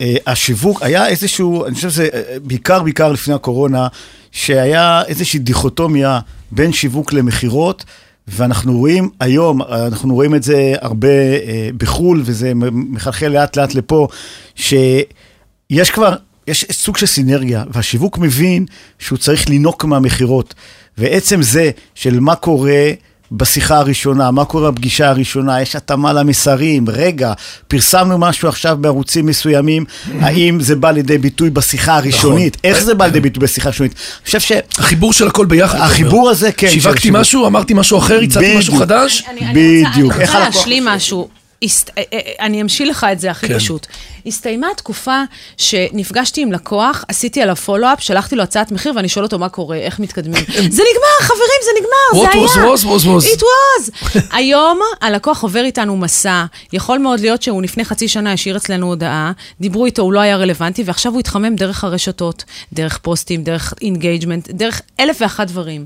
אה, 0.02 0.16
השיווק, 0.28 0.82
היה 0.82 1.08
איזשהו, 1.08 1.66
אני 1.66 1.76
חושב 1.76 1.90
שזה 1.90 2.08
אה, 2.14 2.38
בעיקר, 2.44 2.84
בעיקר 2.84 3.12
לפני 3.12 3.34
הקורונה, 3.34 3.88
שהיה 4.32 5.02
איזושהי 5.08 5.40
דיכוטומיה 5.40 6.20
בין 6.52 6.74
שיווק 6.74 7.14
למכירות, 7.14 7.86
ואנחנו 8.28 8.78
רואים 8.78 9.10
היום, 9.20 9.62
אנחנו 9.62 10.14
רואים 10.14 10.36
את 10.36 10.44
זה 10.44 10.74
הרבה 10.82 11.08
אה, 11.08 11.70
בחו"ל, 11.78 12.22
וזה 12.26 12.52
מחלחל 12.72 13.28
לאט 13.28 13.58
לאט 13.58 13.76
לפה, 13.76 14.08
שיש 14.56 15.92
כבר, 15.94 16.16
יש 16.48 16.66
סוג 16.72 16.98
של 16.98 17.06
סינרגיה, 17.06 17.64
והשיווק 17.70 18.18
מבין 18.18 18.66
שהוא 19.00 19.18
צריך 19.18 19.50
לינוק 19.50 19.86
מהמכירות. 19.86 20.54
ועצם 20.98 21.42
זה 21.42 21.72
של 21.96 22.20
מה 22.20 22.36
קורה 22.36 22.92
בשיחה 23.32 23.78
הראשונה, 23.78 24.32
מה 24.32 24.46
קורה 24.46 24.72
בפגישה 24.72 25.10
הראשונה, 25.10 25.62
יש 25.62 25.76
התאמה 25.76 26.14
למסרים, 26.14 26.86
רגע, 26.88 27.34
פרסמנו 27.68 28.18
משהו 28.18 28.50
עכשיו 28.50 28.78
בערוצים 28.82 29.26
מסוימים, 29.26 29.86
האם 30.20 30.60
זה 30.60 30.76
בא 30.76 30.92
לידי 30.92 31.18
ביטוי 31.18 31.50
בשיחה 31.50 31.98
הראשונית? 31.98 32.58
נכון. 32.58 32.72
איך 32.72 32.84
זה 32.84 32.94
בא 32.94 33.06
לידי 33.06 33.20
ביטוי 33.20 33.44
בשיחה 33.44 33.70
הראשונית? 33.70 33.92
אני 33.94 34.26
חושב 34.26 34.40
ש... 34.40 34.52
החיבור 34.78 35.14
של 35.14 35.28
הכל 35.28 35.46
ביחד. 35.46 35.80
החיבור. 35.80 36.30
הזה, 36.30 36.52
כן, 36.52 36.70
שיווקתי. 36.70 37.10
משהו, 37.12 37.48
אמרתי 37.48 37.74
משהו 37.74 37.98
אחר, 37.98 38.20
הצעתי 38.20 38.58
משהו. 38.58 38.76
חדש. 38.76 39.24
בדיוק. 39.54 40.14
אני 40.14 40.26
רוצה 40.26 40.40
להשלים 40.40 40.86
משהו. 40.86 41.28
הסת... 41.64 41.90
אה, 41.98 42.04
אה, 42.14 42.20
אני 42.40 42.62
אמשיל 42.62 42.90
לך 42.90 43.06
את 43.12 43.20
זה 43.20 43.32
הכי 43.32 43.48
כן. 43.48 43.58
פשוט. 43.60 43.88
הסתיימה 44.26 44.68
התקופה 44.72 45.22
שנפגשתי 45.58 46.42
עם 46.42 46.52
לקוח, 46.52 47.06
עשיתי 47.08 47.42
עליו 47.42 47.56
פולו-אפ, 47.56 48.02
שלחתי 48.02 48.36
לו 48.36 48.44
הצעת 48.44 48.72
מחיר 48.72 48.94
ואני 48.96 49.10
שואל 49.10 49.26
אותו 49.26 49.40
מה 49.40 49.50
קורה, 49.50 49.78
איך 49.78 50.00
מתקדמים. 50.00 50.44
זה 50.78 50.84
נגמר, 50.92 51.22
חברים, 51.22 51.62
זה 51.64 51.72
נגמר, 51.80 52.24
What 52.24 52.34
זה 52.34 52.40
was, 52.40 52.60
היה. 52.60 52.74
was, 52.74 53.04
was, 53.04 53.06
was. 53.06 53.38
It 53.38 53.42
was. 53.42 54.22
היום 54.38 54.80
הלקוח 55.02 55.44
עובר 55.44 55.64
איתנו 55.64 55.98
מסע, 55.98 56.46
יכול 56.74 56.98
מאוד 56.98 57.20
להיות 57.20 57.42
שהוא 57.42 57.64
לפני 57.64 57.86
חצי 57.86 58.08
שנה 58.08 58.34
השאיר 58.34 58.58
אצלנו 58.58 58.88
הודעה, 58.88 59.32
דיברו 59.62 59.86
איתו, 59.86 60.02
הוא 60.02 60.14
לא 60.14 60.20
היה 60.20 60.38
רלוונטי, 60.38 60.84
ועכשיו 60.86 61.12
הוא 61.12 61.20
התחמם 61.20 61.56
דרך 61.56 61.84
הרשתות, 61.84 62.44
דרך 62.74 62.98
פוסטים, 62.98 63.44
דרך 63.44 63.74
engagement, 63.82 64.50
דרך 64.50 64.82
אלף 65.00 65.18
ואחת 65.22 65.48
דברים. 65.48 65.86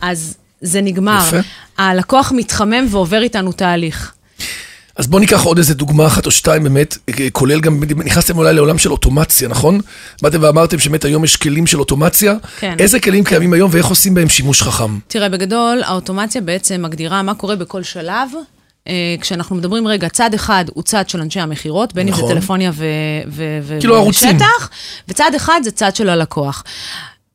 אז 0.00 0.36
זה 0.60 0.80
נגמר. 0.80 1.22
יפה. 1.28 1.36
הלקוח 1.78 2.32
מתחמם 2.36 2.86
ועובר 2.90 3.22
איתנו 3.22 3.52
תהליך. 3.52 4.12
אז 5.00 5.06
בואו 5.06 5.20
ניקח 5.20 5.42
עוד 5.42 5.58
איזה 5.58 5.74
דוגמה 5.74 6.06
אחת 6.06 6.26
או 6.26 6.30
שתיים 6.30 6.62
באמת, 6.62 6.98
אה, 7.08 7.30
כולל 7.32 7.60
גם, 7.60 7.82
נכנסתם 8.04 8.38
אולי 8.38 8.54
לעולם 8.54 8.78
של 8.78 8.92
אוטומציה, 8.92 9.48
נכון? 9.48 9.80
באתם 10.22 10.38
ואמרתם 10.42 10.78
שבאמת 10.78 11.04
היום 11.04 11.24
יש 11.24 11.36
כלים 11.36 11.66
של 11.66 11.78
אוטומציה. 11.78 12.34
כן. 12.58 12.76
איזה 12.78 13.00
כלים 13.00 13.24
קיימים 13.24 13.52
היום 13.52 13.70
ואיך 13.72 13.86
עושים 13.86 14.14
בהם 14.14 14.28
שימוש 14.28 14.62
חכם? 14.62 14.98
תראה, 15.08 15.28
בגדול, 15.28 15.82
האוטומציה 15.82 16.40
בעצם 16.40 16.82
מגדירה 16.82 17.22
מה 17.22 17.34
קורה 17.34 17.56
בכל 17.56 17.82
שלב. 17.82 18.28
אה, 18.88 19.14
כשאנחנו 19.20 19.56
מדברים 19.56 19.88
רגע, 19.88 20.08
צד 20.08 20.34
אחד 20.34 20.64
הוא 20.74 20.82
צד 20.82 21.08
של 21.08 21.20
אנשי 21.20 21.40
המכירות, 21.40 21.94
בין 21.94 22.08
אם 22.08 22.14
זה 22.14 22.22
נכון. 22.22 22.34
טלפוניה 22.34 22.70
ו- 22.74 23.78
כאילו 23.80 23.96
ערוצים. 23.96 24.38
וצד 25.08 25.30
אחד 25.36 25.60
זה 25.64 25.70
צד 25.70 25.96
של 25.96 26.08
הלקוח. 26.08 26.64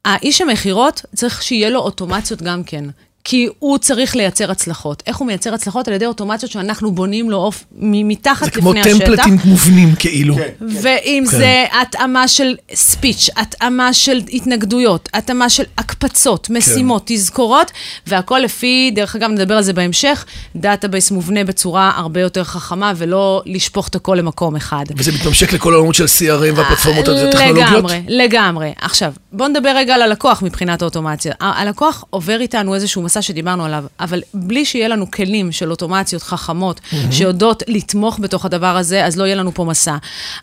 האיש 0.05 0.41
המכירות 0.41 1.01
צריך 1.15 1.43
שיהיה 1.43 1.69
לו 1.69 1.79
אוטומציות 1.79 2.41
גם 2.41 2.63
כן. 2.63 2.85
כי 3.27 3.47
הוא 3.59 3.77
צריך 3.77 4.15
לייצר 4.15 4.51
הצלחות. 4.51 5.03
איך 5.07 5.17
הוא 5.17 5.27
מייצר 5.27 5.53
הצלחות? 5.53 5.87
על 5.87 5.93
ידי 5.93 6.05
אוטומציות 6.05 6.51
שאנחנו 6.51 6.91
בונים 6.91 7.29
לו 7.29 7.37
אוף 7.37 7.63
מתחת 7.79 8.45
זה 8.45 8.51
כמו 8.51 8.73
לפני 8.73 8.91
השטח. 8.91 9.05
טמפלטים 9.05 9.37
מובנים 9.45 9.95
כאילו. 9.99 10.35
כן. 10.35 10.49
ואם 10.81 11.23
כן. 11.31 11.37
זה 11.37 11.65
התאמה 11.81 12.27
של 12.27 12.55
ספיץ', 12.73 13.29
התאמה 13.35 13.93
של 13.93 14.21
התנגדויות, 14.33 15.09
התאמה 15.13 15.49
של 15.49 15.63
הקפצות, 15.77 16.49
משימות, 16.49 17.03
כן. 17.07 17.15
תזכורות, 17.15 17.71
והכל 18.07 18.39
לפי, 18.39 18.91
דרך 18.95 19.15
אגב, 19.15 19.29
נדבר 19.29 19.57
על 19.57 19.63
זה 19.63 19.73
בהמשך, 19.73 20.25
database 20.55 21.11
מובנה 21.11 21.43
בצורה 21.43 21.91
הרבה 21.95 22.21
יותר 22.21 22.43
חכמה, 22.43 22.93
ולא 22.95 23.41
לשפוך 23.45 23.87
את 23.87 23.95
הכל 23.95 24.15
למקום 24.19 24.55
אחד. 24.55 24.85
וזה 24.97 25.11
מתממשק 25.11 25.53
לכל 25.53 25.73
העולמות 25.73 25.95
של 25.95 26.05
CRM 26.05 26.55
והפלטפורמות 26.55 27.07
הטכנולוגיות? 27.07 27.69
לגמרי, 27.69 28.01
לגמרי. 28.07 28.73
עכשיו, 28.81 29.13
בואו 29.37 29.49
נדבר 29.49 29.73
רגע 29.75 29.95
על 29.95 30.01
הלקוח 30.01 30.41
מבחינת 30.41 30.81
האוטומציה. 30.81 31.33
ה- 31.41 31.61
הלקוח 31.61 32.03
עובר 32.09 32.41
איתנו 32.41 32.75
איזשהו 32.75 33.01
מסע 33.01 33.21
שדיברנו 33.21 33.65
עליו, 33.65 33.83
אבל 33.99 34.21
בלי 34.33 34.65
שיהיה 34.65 34.87
לנו 34.87 35.11
כלים 35.11 35.51
של 35.51 35.71
אוטומציות 35.71 36.23
חכמות 36.23 36.81
שיודעות 37.11 37.63
לתמוך 37.67 38.19
בתוך 38.21 38.45
הדבר 38.45 38.77
הזה, 38.77 39.05
אז 39.05 39.17
לא 39.17 39.23
יהיה 39.23 39.35
לנו 39.35 39.53
פה 39.53 39.63
מסע. 39.63 39.95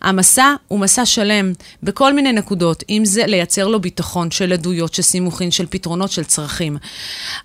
המסע 0.02 0.54
הוא 0.68 0.78
מסע 0.78 1.06
שלם 1.06 1.52
בכל 1.82 2.12
מיני 2.12 2.32
נקודות, 2.32 2.84
אם 2.90 3.02
זה 3.04 3.26
לייצר 3.26 3.68
לו 3.68 3.80
ביטחון 3.80 4.30
של 4.30 4.52
עדויות, 4.52 4.94
של 4.94 5.02
סימוכין, 5.02 5.50
של 5.50 5.66
פתרונות, 5.70 6.10
של 6.10 6.24
צרכים. 6.24 6.76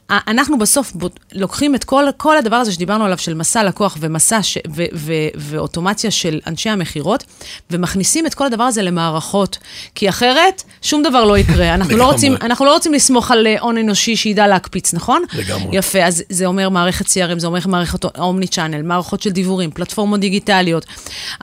אנחנו 0.09 0.57
בסוף 0.57 0.91
בו- 0.93 1.09
לוקחים 1.33 1.75
את 1.75 1.83
כל, 1.83 2.05
כל 2.17 2.37
הדבר 2.37 2.55
הזה 2.55 2.71
שדיברנו 2.71 3.05
עליו, 3.05 3.17
של 3.17 3.33
מסע 3.33 3.63
לקוח 3.63 3.97
ומסע 3.99 4.43
ש, 4.43 4.57
ו, 4.75 4.83
ו, 4.93 5.13
ואוטומציה 5.35 6.11
של 6.11 6.39
אנשי 6.47 6.69
המכירות, 6.69 7.23
ומכניסים 7.71 8.25
את 8.25 8.33
כל 8.33 8.45
הדבר 8.45 8.63
הזה 8.63 8.81
למערכות, 8.81 9.57
כי 9.95 10.09
אחרת 10.09 10.63
שום 10.81 11.03
דבר 11.03 11.25
לא 11.25 11.36
יקרה. 11.37 11.73
אנחנו, 11.73 11.97
לא. 11.97 12.11
רוצים, 12.11 12.35
אנחנו 12.41 12.65
לא 12.65 12.73
רוצים 12.73 12.93
לסמוך 12.93 13.31
על 13.31 13.47
אה, 13.47 13.55
הון 13.59 13.77
אנושי 13.77 14.15
שידע 14.15 14.47
להקפיץ, 14.47 14.93
נכון? 14.93 15.23
לגמרי. 15.33 15.77
יפה, 15.77 16.03
אז 16.03 16.23
זה 16.29 16.45
אומר 16.45 16.69
מערכת 16.69 17.05
CRM, 17.05 17.39
זה 17.39 17.47
אומר 17.47 17.59
מערכת 17.67 18.05
אומני 18.17 18.47
צ'אנל, 18.47 18.81
מערכות 18.81 19.21
של 19.21 19.29
דיבורים, 19.29 19.71
פלטפורמות 19.71 20.19
דיגיטליות. 20.19 20.85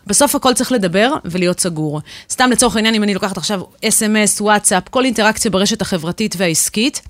בסוף 0.06 0.34
הכל 0.34 0.54
צריך 0.54 0.72
לדבר 0.72 1.12
ולהיות 1.24 1.60
סגור. 1.60 2.00
סתם 2.30 2.50
לצורך 2.50 2.76
העניין, 2.76 2.94
אם 2.94 3.02
אני 3.02 3.14
לוקחת 3.14 3.36
עכשיו 3.36 3.60
אס.אם.אס, 3.88 4.40
וואטסאפ, 4.40 4.88
כל 4.88 5.04
אינטראקציה 5.04 5.50
ברשת 5.50 5.82
החברתית 5.82 6.34
והעסקית, 6.38 7.00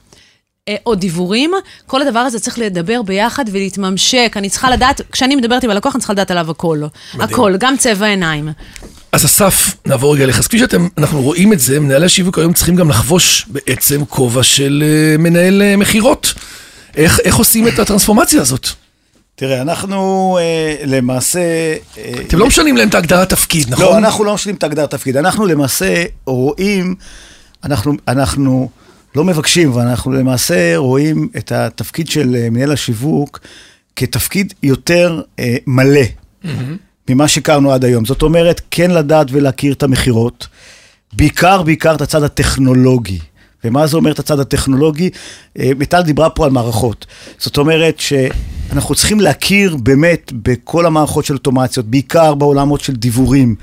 אה, 0.68 0.76
או 0.86 0.94
דיבורים, 0.94 1.52
כל 1.86 2.02
הדבר 2.02 2.18
הזה 2.18 2.40
צריך 2.40 2.58
לדבר 2.58 3.02
ביחד 3.02 3.44
ולהתממשק. 3.52 4.34
אני 4.36 4.50
צריכה 4.50 4.70
לדעת, 4.70 5.00
כשאני 5.12 5.36
מדברת 5.36 5.64
עם 5.64 5.70
הלקוח, 5.70 5.94
אני 5.94 6.00
צריכה 6.00 6.12
לדעת 6.12 6.30
עליו 6.30 6.50
הכל. 6.50 6.82
הכל, 7.14 7.56
גם 7.56 7.76
צבע 7.76 8.06
עיניים. 8.06 8.48
אז 9.14 9.24
אסף, 9.24 9.76
נעבור 9.86 10.14
רגע 10.14 10.24
אליך. 10.24 10.38
אז 10.38 10.46
כפי 10.46 10.58
שאנחנו 10.58 11.22
רואים 11.22 11.52
את 11.52 11.60
זה, 11.60 11.80
מנהלי 11.80 12.06
השיווק 12.06 12.38
היום 12.38 12.52
צריכים 12.52 12.76
גם 12.76 12.88
לחבוש 12.88 13.46
בעצם 13.48 14.04
כובע 14.04 14.42
של 14.42 14.84
אה, 14.86 15.16
מנהל 15.18 15.62
אה, 15.62 15.76
מכירות. 15.76 16.34
איך, 16.96 17.20
איך 17.24 17.36
עושים 17.36 17.68
את 17.68 17.78
הטרנספורמציה 17.78 18.40
הזאת? 18.40 18.68
תראה, 19.34 19.62
אנחנו 19.62 20.38
אה, 20.40 20.76
למעשה... 20.86 21.40
אה, 21.98 22.12
אתם 22.26 22.38
לא 22.38 22.46
משנים 22.46 22.76
להם 22.76 22.88
את 22.88 22.94
ההגדרת 22.94 23.28
תפקיד, 23.28 23.70
נכון? 23.70 23.84
לא, 23.84 23.98
אנחנו 23.98 24.24
לא 24.24 24.34
משלים 24.34 24.54
את 24.54 24.64
הגדרת 24.64 24.90
תפקיד. 24.90 25.16
אנחנו 25.16 25.46
למעשה 25.46 26.04
רואים, 26.26 26.94
אנחנו, 27.64 27.92
אנחנו 28.08 28.68
לא 29.14 29.24
מבקשים, 29.24 29.68
אבל 29.68 29.82
אנחנו 29.82 30.12
למעשה 30.12 30.76
רואים 30.76 31.28
את 31.36 31.52
התפקיד 31.52 32.08
של 32.08 32.48
מנהל 32.50 32.72
השיווק 32.72 33.40
כתפקיד 33.96 34.54
יותר 34.62 35.22
אה, 35.38 35.56
מלא 35.66 36.00
ממה 37.08 37.28
שהכרנו 37.28 37.72
עד 37.72 37.84
היום. 37.84 38.04
זאת 38.04 38.22
אומרת, 38.22 38.60
כן 38.70 38.90
לדעת 38.90 39.26
ולהכיר 39.30 39.72
את 39.72 39.82
המכירות, 39.82 40.46
בעיקר, 41.12 41.62
בעיקר 41.62 41.94
את 41.94 42.00
הצד 42.00 42.22
הטכנולוגי. 42.22 43.18
ומה 43.64 43.86
זה 43.86 43.96
אומר 43.96 44.12
את 44.12 44.18
הצד 44.18 44.40
הטכנולוגי? 44.40 45.10
אה, 45.58 45.70
מיטל 45.78 46.02
דיברה 46.02 46.30
פה 46.30 46.44
על 46.44 46.50
מערכות. 46.50 47.06
זאת 47.38 47.58
אומרת 47.58 48.00
שאנחנו 48.00 48.94
צריכים 48.94 49.20
להכיר 49.20 49.76
באמת 49.76 50.32
בכל 50.42 50.86
המערכות 50.86 51.24
של 51.24 51.34
אוטומציות, 51.34 51.86
בעיקר 51.86 52.34
בעולמות 52.34 52.80
של 52.80 52.96
דיבורים. 52.96 53.54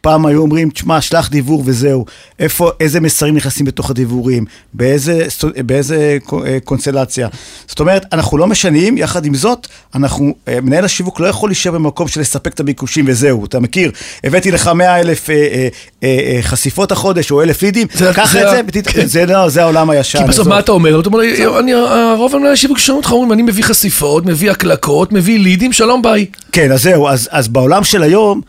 פעם 0.00 0.26
היו 0.26 0.40
אומרים, 0.42 0.70
תשמע, 0.70 1.00
שלח 1.00 1.28
דיבור 1.28 1.62
וזהו. 1.66 2.04
איפה, 2.38 2.70
איזה 2.80 3.00
מסרים 3.00 3.34
נכנסים 3.36 3.66
בתוך 3.66 3.90
הדיבורים, 3.90 4.44
באיזה, 4.74 5.26
באיזה 5.66 6.18
אה, 6.46 6.58
קונסטלציה. 6.64 7.28
זאת 7.68 7.80
אומרת, 7.80 8.06
אנחנו 8.12 8.38
לא 8.38 8.46
משנים, 8.46 8.98
יחד 8.98 9.24
עם 9.24 9.34
זאת, 9.34 9.66
אנחנו, 9.94 10.34
אה, 10.48 10.60
מנהל 10.60 10.84
השיווק 10.84 11.20
לא 11.20 11.26
יכול 11.26 11.48
להישאר 11.48 11.72
במקום 11.72 12.08
של 12.08 12.20
לספק 12.20 12.54
את 12.54 12.60
הביקושים 12.60 13.04
וזהו. 13.08 13.44
אתה 13.44 13.60
מכיר, 13.60 13.90
הבאתי 14.24 14.50
לך 14.50 14.68
100 14.68 15.00
אלף 15.00 15.30
אה, 15.30 15.34
אה, 15.34 15.68
אה, 16.02 16.38
חשיפות 16.42 16.92
החודש 16.92 17.30
או 17.30 17.42
אלף 17.42 17.62
לידים, 17.62 17.86
קח 18.14 18.36
את 18.36 18.50
זה, 18.50 18.60
ותת- 18.68 18.88
כן. 18.88 19.06
זה 19.06 19.26
לא, 19.26 19.48
זה 19.48 19.62
העולם 19.62 19.90
הישן. 19.90 20.18
כי 20.18 20.24
בסוף. 20.24 20.46
מה 20.46 20.58
אתה 20.58 20.72
אומר? 20.72 21.00
אתה 21.00 21.08
אומר, 21.08 21.20
אני, 21.60 21.72
הרוב 21.74 22.34
המנהלי 22.34 22.52
השיווק 22.52 22.78
ששמעו 22.78 22.96
אותך 22.98 23.12
אומרים, 23.12 23.32
אני 23.32 23.42
מביא 23.42 23.64
חשיפות, 23.64 24.26
מביא 24.26 24.50
הקלקות, 24.50 25.12
מביא 25.12 25.38
לידים, 25.38 25.72
שלום 25.72 26.02
ביי. 26.02 26.26
כן, 26.52 26.72
אז 26.72 26.82
זהו, 26.82 27.08
אז, 27.08 27.28
אז 27.32 27.48
בעולם 27.48 27.84
של 27.84 28.02
היום, 28.02 28.40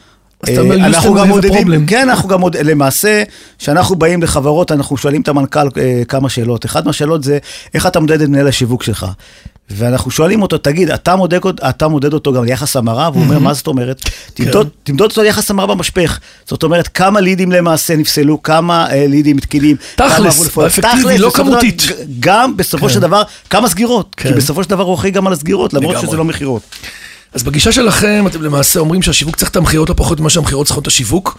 אה, 0.49 0.75
אנחנו 0.75 1.13
גם 1.13 1.27
מודדים. 1.27 1.85
כן, 1.85 2.09
אנחנו 2.09 2.29
גם 2.29 2.39
מודדים, 2.39 2.65
למעשה, 2.65 3.23
כשאנחנו 3.59 3.95
באים 3.95 4.23
לחברות, 4.23 4.71
אנחנו 4.71 4.97
שואלים 4.97 5.21
את 5.21 5.27
המנכ"ל 5.27 5.67
אה, 5.77 6.01
כמה 6.07 6.29
שאלות. 6.29 6.65
אחת 6.65 6.85
מהשאלות 6.85 7.23
זה, 7.23 7.37
איך 7.73 7.87
אתה 7.87 7.99
מודד 7.99 8.21
את 8.21 8.29
מנהל 8.29 8.47
השיווק 8.47 8.83
שלך? 8.83 9.05
ואנחנו 9.77 10.11
שואלים 10.11 10.41
אותו, 10.41 10.57
תגיד, 10.57 10.89
אתה 10.89 11.15
מודד, 11.15 11.39
אתה 11.69 11.87
מודד 11.87 12.13
אותו 12.13 12.33
גם 12.33 12.43
ליחס 12.43 12.75
המרה? 12.75 13.09
והוא 13.13 13.23
אומר, 13.23 13.39
מה 13.39 13.53
זאת 13.53 13.67
אומרת? 13.67 14.01
תמדוד, 14.33 14.69
תמדוד 14.83 15.09
אותו 15.09 15.23
ליחס 15.23 15.51
המרה 15.51 15.67
במשפך. 15.67 16.19
זאת 16.47 16.63
אומרת, 16.63 16.87
כמה 16.87 17.19
לידים 17.19 17.51
למעשה 17.51 17.95
נפסלו, 17.95 18.43
כמה 18.43 18.91
אה, 18.91 19.07
לידים 19.07 19.39
תקינים. 19.39 19.75
כמה 19.97 20.09
תכלס, 20.09 20.47
תכלס, 20.79 21.19
לא 21.19 21.31
כמותית. 21.33 21.83
גם 22.19 22.57
בסופו 22.57 22.89
של 22.89 22.99
דבר, 22.99 23.23
כמה 23.49 23.69
סגירות. 23.69 24.15
כי 24.15 24.23
כן. 24.23 24.35
בסופו 24.35 24.63
של 24.63 24.69
דבר 24.69 24.83
הוא 24.83 24.95
אחראי 24.95 25.11
גם 25.11 25.27
על 25.27 25.33
הסגירות, 25.33 25.73
למרות. 25.73 25.95
שזה 26.01 26.17
לא 26.17 26.25
מכירות. 26.25 26.61
אז 27.33 27.43
בגישה 27.43 27.71
שלכם, 27.71 28.23
אתם 28.27 28.41
למעשה 28.41 28.79
אומרים 28.79 29.01
שהשיווק 29.01 29.35
צריך 29.35 29.51
תמחיות 29.51 29.89
לא 29.89 29.95
פחות 29.97 30.19
ממה 30.19 30.29
שהמכירות 30.29 30.65
צריכות 30.65 30.81
את 30.81 30.87
השיווק, 30.87 31.37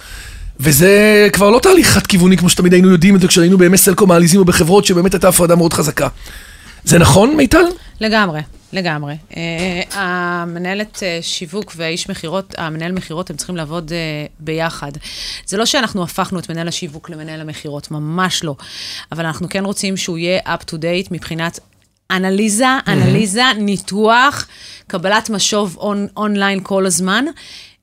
וזה 0.61 1.29
כבר 1.33 1.51
לא 1.51 1.59
תהליך 1.59 1.89
חד-כיווני 1.89 2.37
כמו 2.37 2.49
שתמיד 2.49 2.73
היינו 2.73 2.91
יודעים 2.91 3.17
את 3.17 3.21
זה 3.21 3.29
כשהיינו 3.29 3.59
בימי 3.59 3.79
סלקום 3.79 4.09
מעליזים 4.09 4.41
או 4.41 4.45
בחברות 4.45 4.85
שבאמת 4.85 5.15
הייתה 5.15 5.29
הפרדה 5.29 5.57
מאוד 5.57 5.73
חזקה. 5.73 6.09
זה 6.85 6.99
נכון, 6.99 7.37
מיטל? 7.37 7.65
לגמרי, 8.01 8.41
לגמרי. 8.73 9.15
Uh, 9.31 9.35
המנהלת 9.93 10.97
uh, 10.97 11.23
שיווק 11.23 11.73
והאיש 11.77 12.11
מכירות, 12.11 12.55
המנהל 12.59 12.93
מכירות, 12.93 13.31
הם 13.31 13.37
צריכים 13.37 13.57
לעבוד 13.57 13.89
uh, 13.89 13.93
ביחד. 14.41 14.93
זה 15.47 15.57
לא 15.57 15.67
שאנחנו 15.67 16.03
הפכנו 16.03 16.39
את 16.39 16.51
מנהל 16.51 16.69
השיווק 16.69 17.11
למנהל 17.11 17.41
המכירות, 17.41 17.91
ממש 17.91 18.45
לא. 18.45 18.55
אבל 19.13 19.27
אנחנו 19.27 19.49
כן 19.49 19.65
רוצים 19.65 19.97
שהוא 19.97 20.19
יהיה 20.19 20.41
up 20.47 20.63
to 20.71 20.75
date 20.75 21.09
מבחינת 21.11 21.59
אנליזה, 22.13 22.67
אנליזה, 22.89 23.45
ניתוח, 23.59 24.47
קבלת 24.87 25.31
משוב 25.31 25.77
און, 25.77 26.07
אונליין 26.17 26.61
כל 26.63 26.87
הזמן. 26.87 27.25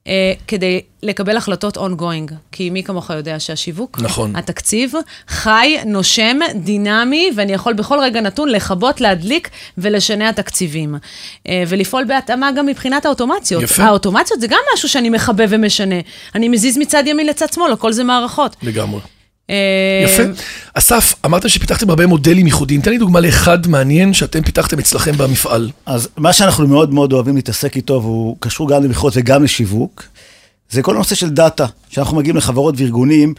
Uh, 0.04 0.12
כדי 0.48 0.82
לקבל 1.04 1.38
החלטות 1.38 1.78
ongoing, 1.78 2.34
כי 2.52 2.70
מי 2.70 2.84
כמוך 2.84 3.10
יודע 3.10 3.40
שהשיווק, 3.40 4.00
נכון. 4.02 4.36
התקציב, 4.36 4.94
חי, 5.28 5.78
נושם, 5.86 6.38
דינמי, 6.56 7.32
ואני 7.36 7.54
יכול 7.54 7.74
בכל 7.74 8.00
רגע 8.00 8.22
נתון 8.22 8.50
לכבות, 8.50 9.02
להדליק 9.02 9.50
ולשנע 9.78 10.32
תקציבים. 10.32 10.96
אה, 11.48 11.64
ולפעול 11.68 12.06
בהתאמה 12.06 12.52
גם 12.52 12.66
מבחינת 12.66 13.06
האוטומציות. 13.06 13.64
יפה. 13.64 13.84
האוטומציות 13.84 14.42
זה 14.42 14.48
גם 14.48 14.60
משהו 14.74 14.90
שאני 14.90 15.10
מכבה 15.10 15.44
ומשנה. 15.50 16.00
אני 16.36 16.50
מזיז 16.50 16.78
מצד 16.78 17.04
ימין 17.08 17.28
לצד 17.28 17.54
שמאל, 17.54 17.72
הכל 17.72 17.94
זה 17.94 18.04
מערכות. 18.04 18.56
לגמרי. 18.64 19.00
אה, 19.50 20.06
יפה. 20.06 20.24
אסף, 20.74 21.16
אמרתם 21.26 21.50
שפיתחתם 21.50 21.90
הרבה 21.90 22.08
מודלים 22.08 22.46
ייחודיים. 22.46 22.82
תן 22.82 22.92
לי 22.92 22.98
דוגמה 22.98 23.20
לאחד 23.20 23.68
מעניין 23.68 24.14
שאתם 24.14 24.42
פיתחתם 24.42 24.80
אצלכם 24.80 25.18
במפעל. 25.18 25.70
אז 25.86 26.08
מה 26.18 26.34
שאנחנו 26.34 26.68
מאוד 26.68 26.94
מאוד 26.94 27.14
אוהבים 27.14 27.36
להתעסק 27.36 27.76
איתו, 27.76 27.94
והוא 27.94 28.36
קשור 28.40 28.70
גם 28.70 28.84
למכירות 28.84 29.14
וגם 29.16 29.44
לשיווק, 29.44 30.04
זה 30.70 30.82
כל 30.82 30.96
הנושא 30.96 31.16
של 31.16 31.30
דאטה. 31.30 31.66
כשאנחנו 31.90 32.18
מגיעים 32.18 32.38
לחברות 32.38 32.76
וארגונים, 32.78 33.34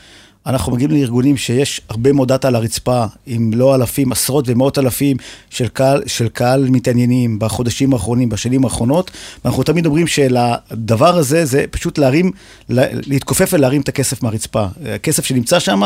אנחנו 0.46 0.72
מגיעים 0.72 0.90
לארגונים 0.90 1.36
שיש 1.36 1.80
הרבה 1.88 2.12
מאוד 2.12 2.28
דאטה 2.28 2.48
על 2.48 2.54
הרצפה, 2.54 3.04
אם 3.26 3.50
לא 3.54 3.74
אלפים, 3.74 4.12
עשרות 4.12 4.44
ומאות 4.48 4.78
אלפים 4.78 5.16
של 5.50 5.68
קהל, 5.68 6.02
של 6.06 6.28
קהל 6.28 6.68
מתעניינים 6.70 7.38
בחודשים 7.38 7.92
האחרונים, 7.92 8.28
בשנים 8.28 8.64
האחרונות, 8.64 9.10
ואנחנו 9.44 9.62
תמיד 9.62 9.86
אומרים 9.86 10.06
שלדבר 10.06 11.16
הזה 11.16 11.44
זה 11.44 11.64
פשוט 11.70 11.98
להרים, 11.98 12.30
לה- 12.68 12.86
להתכופף 13.06 13.50
ולהרים 13.52 13.80
את 13.80 13.88
הכסף 13.88 14.22
מהרצפה. 14.22 14.66
הכסף 14.94 15.24
שנמצא 15.24 15.58
שם, 15.58 15.82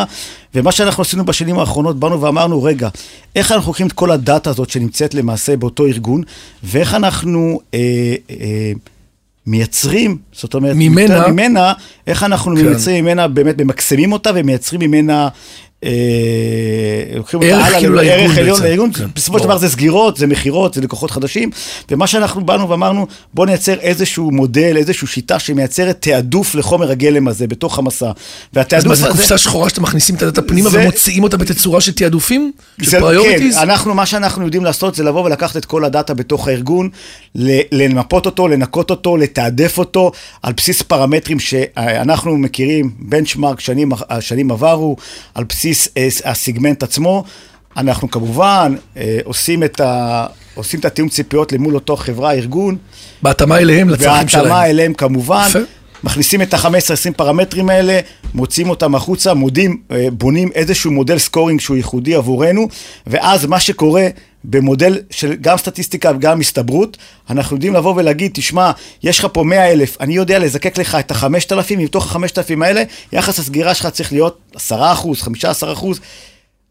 ומה 0.55 0.73
שאנחנו 0.73 1.01
עשינו 1.03 1.25
בשנים 1.25 1.59
האחרונות, 1.59 1.99
באנו 1.99 2.21
ואמרנו, 2.21 2.63
רגע, 2.63 2.89
איך 3.37 3.53
אנחנו 3.53 3.69
לוקחים 3.69 3.87
את 3.87 3.93
כל 3.93 4.11
הדאטה 4.11 4.51
הזאת 4.51 4.71
שנמצאת 4.71 5.15
למעשה 5.15 5.57
באותו 5.57 5.87
ארגון, 5.87 6.23
ואיך 6.63 6.95
אנחנו 6.95 7.61
אה, 7.75 7.79
אה, 8.31 8.73
מייצרים 9.47 10.19
זאת 10.37 10.55
אומרת, 10.55 10.77
ממנה- 10.77 11.29
ממנה, 11.29 11.73
איך 12.07 12.23
אנחנו 12.23 12.57
כן. 12.57 12.63
מייצרים 12.67 13.05
ממנה, 13.05 13.29
באמת 13.29 13.61
ממקסמים 13.61 14.13
אותה 14.13 14.31
ומייצרים 14.35 14.81
ממנה... 14.81 15.29
אה, 15.85 15.91
לוקחים 17.17 17.41
אותה 17.43 17.57
הלאה, 17.67 17.79
כאילו 17.81 18.01
ערך 18.01 18.39
עליון. 18.39 18.63
לארגון, 18.63 18.93
כן, 18.93 19.05
בסופו 19.15 19.39
של. 19.39 19.45
דבר 19.45 19.59
זה 19.59 19.69
סגירות, 19.69 20.17
זה 20.17 20.27
מכירות, 20.27 20.75
זה 20.75 20.81
לקוחות 20.81 21.11
חדשים, 21.11 21.51
ומה 21.91 22.07
שאנחנו 22.07 22.45
באנו 22.45 22.69
ואמרנו, 22.69 23.07
בוא 23.35 23.47
נייצר 23.47 23.75
איזשהו 23.81 24.31
מודל, 24.31 24.77
איזושהי 24.77 25.09
שיטה 25.09 25.39
שמייצרת 25.39 25.97
תעדוף 26.01 26.55
לחומר 26.55 26.91
הגלם 26.91 27.29
הזה 27.29 27.47
בתוך 27.47 27.79
המסע. 27.79 28.11
אז 28.77 28.85
מה 28.85 28.95
זה. 28.95 29.07
קופסה 29.09 29.39
שחורה 29.39 29.69
שאתם 29.69 29.83
מכניסים 29.83 30.15
את 30.17 30.23
הדאטה 30.23 30.43
פנימה 30.43 30.71
ומוציאים 30.73 31.23
אותה 31.23 31.37
בתצורה 31.37 31.81
של 31.81 31.93
תעדופים? 31.93 32.53
של 32.83 33.01
priorities? 33.01 33.57
כן, 33.57 33.63
אנחנו, 33.63 33.95
מה 33.95 34.07
שאנחנו 34.07 34.45
יודעים 34.45 34.65
לעשות 34.65 34.95
זה 34.95 35.03
לבוא 35.05 35.25
ולקחת 35.25 35.57
את 35.57 35.65
כל 35.65 35.85
הדאטה 35.85 36.15
בתוך 36.15 36.49
הארגון, 36.49 36.89
למפות 37.73 38.27
אותו, 38.27 38.49
לנקות 38.49 38.91
אותו, 38.91 39.17
לתעדף 39.17 39.79
אותו, 39.79 40.13
על 40.43 40.53
בסיס 40.53 40.83
פרמטרים 40.83 41.41
שאנחנו 41.41 42.37
מכירים, 42.37 42.91
benchmark, 42.99 43.61
שנים, 43.61 43.93
שנים 44.21 44.51
עברו, 44.51 44.97
על 45.35 45.45
בסיס 45.45 45.89
אה, 45.97 46.09
הסיגמנט 46.25 46.83
עצמו. 46.83 47.25
אנחנו 47.77 48.11
כמובן 48.11 48.75
אה, 48.97 49.19
עושים 49.25 49.63
את, 49.63 49.81
ה, 49.81 50.27
עושים 50.55 50.81
את 50.81 50.85
התיאום 50.85 51.09
ציפיות 51.09 51.53
למול 51.53 51.75
אותו 51.75 51.97
חברה, 51.97 52.33
ארגון, 52.33 52.77
בהתאמה 53.23 53.59
אליהם, 53.59 53.89
לצרכים 53.89 54.29
שלהם. 54.29 54.45
וההתאמה 54.45 54.67
אליהם 54.67 54.95
כמובן. 54.95 55.47
יפה. 55.49 55.59
מכניסים 56.05 56.43
את 56.43 56.55
ה-15-20 56.55 57.13
פרמטרים 57.17 57.69
האלה, 57.69 58.01
מוציאים 58.35 58.71
אותם 58.71 58.95
החוצה, 58.95 59.35
מודים, 59.35 59.83
אה, 59.91 60.07
בונים 60.13 60.51
איזשהו 60.55 60.91
מודל 60.91 61.19
סקורינג 61.19 61.61
שהוא 61.61 61.77
ייחודי 61.77 62.15
עבורנו, 62.15 62.69
ואז 63.07 63.47
מה 63.47 63.61
שקורה 63.61 64.09
במודל 64.45 65.01
של 65.11 65.35
גם 65.41 65.59
סטטיסטיקה 65.59 66.13
וגם 66.17 66.41
הסתברות, 66.41 66.97
אנחנו 67.31 67.57
יודעים 67.57 67.75
לבוא 67.75 67.95
ולהגיד, 67.97 68.31
תשמע, 68.35 68.71
יש 69.03 69.19
לך 69.19 69.27
פה 69.33 69.45
100 69.45 69.73
אלף, 69.73 69.97
אני 70.01 70.15
יודע 70.15 70.39
לזקק 70.39 70.79
לך 70.79 70.95
את 70.95 71.11
ה-5,000, 71.11 71.77
מתוך 71.79 72.17
ה-5,000 72.17 72.65
האלה, 72.65 72.83
יחס 73.13 73.39
הסגירה 73.39 73.75
שלך 73.75 73.87
צריך 73.87 74.13
להיות 74.13 74.39
10 74.55 74.93
אחוז, 74.93 75.23
15 75.23 75.73
אחוז. 75.73 76.01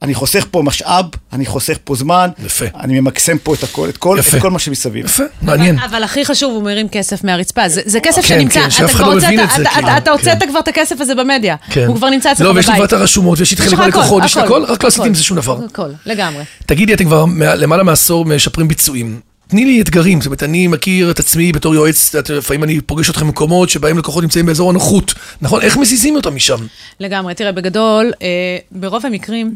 אני 0.04 0.14
חוסך 0.14 0.46
פה 0.52 0.62
משאב, 0.62 1.06
אני 1.34 1.46
חוסך 1.46 1.78
פה 1.84 1.96
זמן, 1.96 2.30
יפה. 2.46 2.66
אני 2.80 3.00
ממקסם 3.00 3.38
פה 3.38 3.54
את 3.54 3.64
הכל, 3.64 3.90
את 3.90 3.98
כל, 3.98 4.16
יפה. 4.20 4.38
את 4.38 4.42
כל 4.42 4.52
מה 4.52 4.60
שמסביב. 4.60 5.06
יפה, 5.06 5.24
מעניין. 5.42 5.80
אבל 5.80 6.04
הכי 6.04 6.26
חשוב, 6.26 6.54
הוא 6.54 6.64
מרים 6.64 6.90
כסף 6.90 7.24
מהרצפה. 7.24 7.70
זה 7.70 7.82
זה 7.86 8.00
כסף 8.00 8.22
כן, 8.22 8.28
שנמצא, 8.28 8.62
כן, 8.62 8.70
שאף 8.70 8.80
אתה 8.80 8.86
אחד 8.86 8.96
כבר 8.98 9.08
לא 9.08 9.14
הוצאת- 9.14 9.28
מבין 9.30 9.40
את 9.44 9.50
זה, 9.56 9.62
אתה- 9.62 9.70
כאילו, 9.70 9.88
אתה- 9.88 9.98
אתה 9.98 10.06
כן. 10.06 10.12
הוצאת 10.12 10.44
כבר 10.50 10.60
את 10.60 10.68
הכסף 10.68 11.02
הזה 11.02 11.16
במדיה. 11.16 11.56
כן. 11.72 11.86
הוא 11.88 11.96
כבר 11.96 12.10
נמצא 12.10 12.32
אצלך 12.32 12.42
לא, 12.46 12.52
בבית. 12.52 12.58
ויש 12.58 12.70
לי 12.70 12.76
כבר 12.76 12.86
את 12.86 12.94
הרשומות, 12.94 13.40
ויש 13.40 13.52
לי 13.52 13.56
את 13.56 13.60
יש 13.60 13.68
חלק 13.68 13.80
מהלקוחות, 13.80 14.24
יש 14.26 14.38
לי 14.38 14.44
הכל, 14.44 14.64
רק 14.68 14.84
לא 14.84 14.88
עשיתי 14.88 15.08
עם 15.08 15.14
זה 15.14 15.24
שום 15.24 15.38
דבר. 15.38 15.60
הכל, 15.66 15.90
לגמרי. 16.06 16.44
תגידי, 16.66 16.94
אתם 16.94 17.06
כבר 17.06 17.26
למעלה 17.56 17.84
מעשור 17.84 18.26
משפרים 18.26 18.68
ביצועים. 18.68 19.20
תני 19.48 19.66
לי 19.66 19.82
אתגרים, 19.82 20.22
זאת 20.22 20.26
אומרת, 20.26 20.44
אני 20.44 20.68
מכיר 20.68 21.12
את 21.12 21.20
עצמי 21.20 21.52
בתור 21.52 21.76
יועץ, 21.76 22.16
לפעמים 22.30 22.64
אני 22.64 22.82
פוגש 22.82 23.10
אתכם 23.10 23.26
במקומות 23.26 23.70
שבהם 23.70 23.98
לקוחות 23.98 24.24
נמצאים 24.24 24.46
באזור 24.46 24.70
הנוחות, 24.70 25.14
נכון? 25.42 25.62
איך 25.62 25.78
מזיזים 25.78 26.16
אותם 26.16 26.36
משם? 26.36 26.58
לגמרי. 27.00 27.34
תראה, 27.34 27.52
בגדול, 27.52 28.12
אה, 28.22 28.28
ברוב 28.72 29.06
המקרים, 29.06 29.56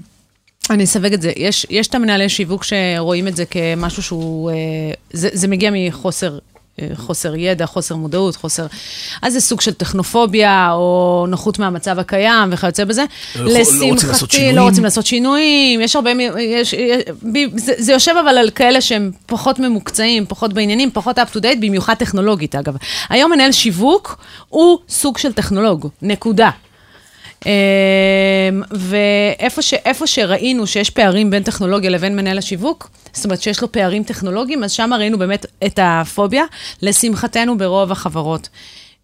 אני 0.69 0.83
אסווג 0.83 1.13
את 1.13 1.21
זה, 1.21 1.31
יש, 1.35 1.65
יש 1.69 1.87
את 1.87 1.95
המנהלי 1.95 2.29
שיווק 2.29 2.63
שרואים 2.63 3.27
את 3.27 3.35
זה 3.35 3.45
כמשהו 3.45 4.03
שהוא, 4.03 4.51
אה, 4.51 4.55
זה, 5.13 5.29
זה 5.33 5.47
מגיע 5.47 5.69
מחוסר. 5.73 6.37
אה, 6.81 6.87
חוסר 6.95 7.35
ידע, 7.35 7.65
חוסר 7.65 7.95
מודעות, 7.95 8.35
חוסר... 8.35 8.65
אז 9.21 9.33
זה 9.33 9.39
סוג 9.41 9.61
של 9.61 9.73
טכנופוביה, 9.73 10.69
או 10.73 11.25
נוחות 11.29 11.59
מהמצב 11.59 11.99
הקיים 11.99 12.49
וכיוצא 12.51 12.83
בזה. 12.85 13.05
לא 13.35 13.49
יכול- 13.59 13.75
לא 13.79 13.85
רוצים 13.85 14.09
לעשות 14.09 14.13
לשמחתי, 14.13 14.35
שינויים. 14.37 14.55
לא 14.55 14.61
רוצים 14.61 14.83
לעשות 14.83 15.05
שינויים, 15.05 15.81
יש 15.81 15.95
הרבה... 15.95 16.11
יש, 16.39 16.73
יש, 16.73 17.03
זה, 17.55 17.73
זה 17.77 17.91
יושב 17.91 18.13
אבל 18.23 18.37
על 18.37 18.49
כאלה 18.49 18.81
שהם 18.81 19.11
פחות 19.25 19.59
ממוקצעים, 19.59 20.25
פחות 20.27 20.53
בעניינים, 20.53 20.91
פחות 20.93 21.19
up 21.19 21.35
to 21.35 21.39
date, 21.39 21.59
במיוחד 21.61 21.93
טכנולוגית 21.93 22.55
אגב. 22.55 22.75
היום 23.09 23.31
מנהל 23.31 23.51
שיווק 23.51 24.17
הוא 24.49 24.77
סוג 24.89 25.17
של 25.17 25.33
טכנולוג, 25.33 25.87
נקודה. 26.01 26.49
אמ, 27.45 27.51
ואיפה 28.71 29.61
ש, 29.61 29.73
שראינו 30.05 30.67
שיש 30.67 30.89
פערים 30.89 31.29
בין 31.29 31.43
טכנולוגיה 31.43 31.89
לבין 31.89 32.15
מנהל 32.15 32.37
השיווק, 32.37 32.89
זאת 33.13 33.25
אומרת 33.25 33.41
שיש 33.41 33.61
לו 33.61 33.71
פערים 33.71 34.03
טכנולוגיים, 34.03 34.63
אז 34.63 34.71
שם 34.71 34.89
ראינו 34.99 35.17
באמת 35.17 35.45
את 35.65 35.79
הפוביה. 35.83 36.43
לשמחתנו 36.81 37.57
ברוב 37.57 37.91
החברות. 37.91 38.49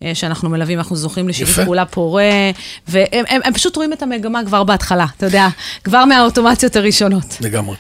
אה, 0.04 0.16
שאנחנו 0.16 0.50
מלווים, 0.50 0.78
אנחנו 0.78 0.96
זוכים 0.96 1.30
לשיתוף. 1.30 1.60
פעולה 1.60 1.86
פורה, 1.86 2.52
והם 2.88 3.26
הם, 3.30 3.42
הם 3.44 3.54
פשוט 3.54 3.76
רואים 3.76 3.94
את 3.94 4.02
המגמה 4.02 4.46
כבר 4.46 4.64
בהתחלה, 4.64 5.06
אתה 5.18 5.26
יודע, 5.26 5.48
כבר 5.84 6.06
מהאוטומציות 6.06 6.76
הראשונות. 6.76 7.38
לגמרי. 7.42 7.76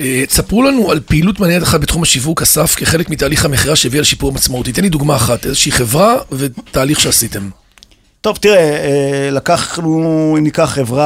אה, 0.00 0.24
תספרו 0.26 0.62
לנו 0.62 0.90
על 0.90 1.00
פעילות 1.00 1.40
מעניינת 1.40 1.62
אחת 1.62 1.80
בתחום 1.80 2.02
השיווק, 2.02 2.42
אסף, 2.42 2.74
כחלק 2.74 3.10
מתהליך 3.10 3.44
המכירה 3.44 3.76
שהביאה 3.76 4.02
לשיפור 4.02 4.32
משמעותי. 4.32 4.72
תן 4.72 4.82
לי 4.82 4.88
דוגמה 4.88 5.16
אחת, 5.16 5.46
איזושהי 5.46 5.72
חברה 5.72 6.14
ותהליך 6.32 7.00
שעשיתם. 7.00 7.50
טוב, 8.22 8.36
תראה, 8.36 8.56
אה, 8.60 9.30
לקחנו, 9.30 9.98
אם 10.38 10.44
ניקח 10.44 10.70
חברה, 10.74 11.04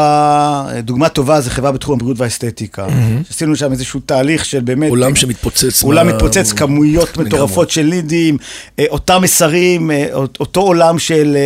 אה, 0.74 0.80
דוגמה 0.80 1.08
טובה 1.08 1.40
זה 1.40 1.50
חברה 1.50 1.72
בתחום 1.72 1.94
הבריאות 1.96 2.20
והאסתטיקה. 2.20 2.86
עשינו 3.30 3.56
שם 3.56 3.72
איזשהו 3.72 4.00
תהליך 4.06 4.44
של 4.44 4.60
באמת... 4.60 4.90
עולם 4.90 5.14
שמתפוצץ. 5.16 5.82
עולם 5.82 6.06
מה- 6.06 6.12
מתפוצץ, 6.12 6.52
כמויות. 6.52 7.16
מטורפות 7.16 7.70
של 7.70 7.82
לידים, 7.82 8.36
אה, 8.78 8.84
אותם 8.90 9.22
מסרים, 9.22 9.90
אה, 9.90 10.06
אות- 10.12 10.36
אותו 10.40 10.60
עולם 10.60 10.98
של 10.98 11.36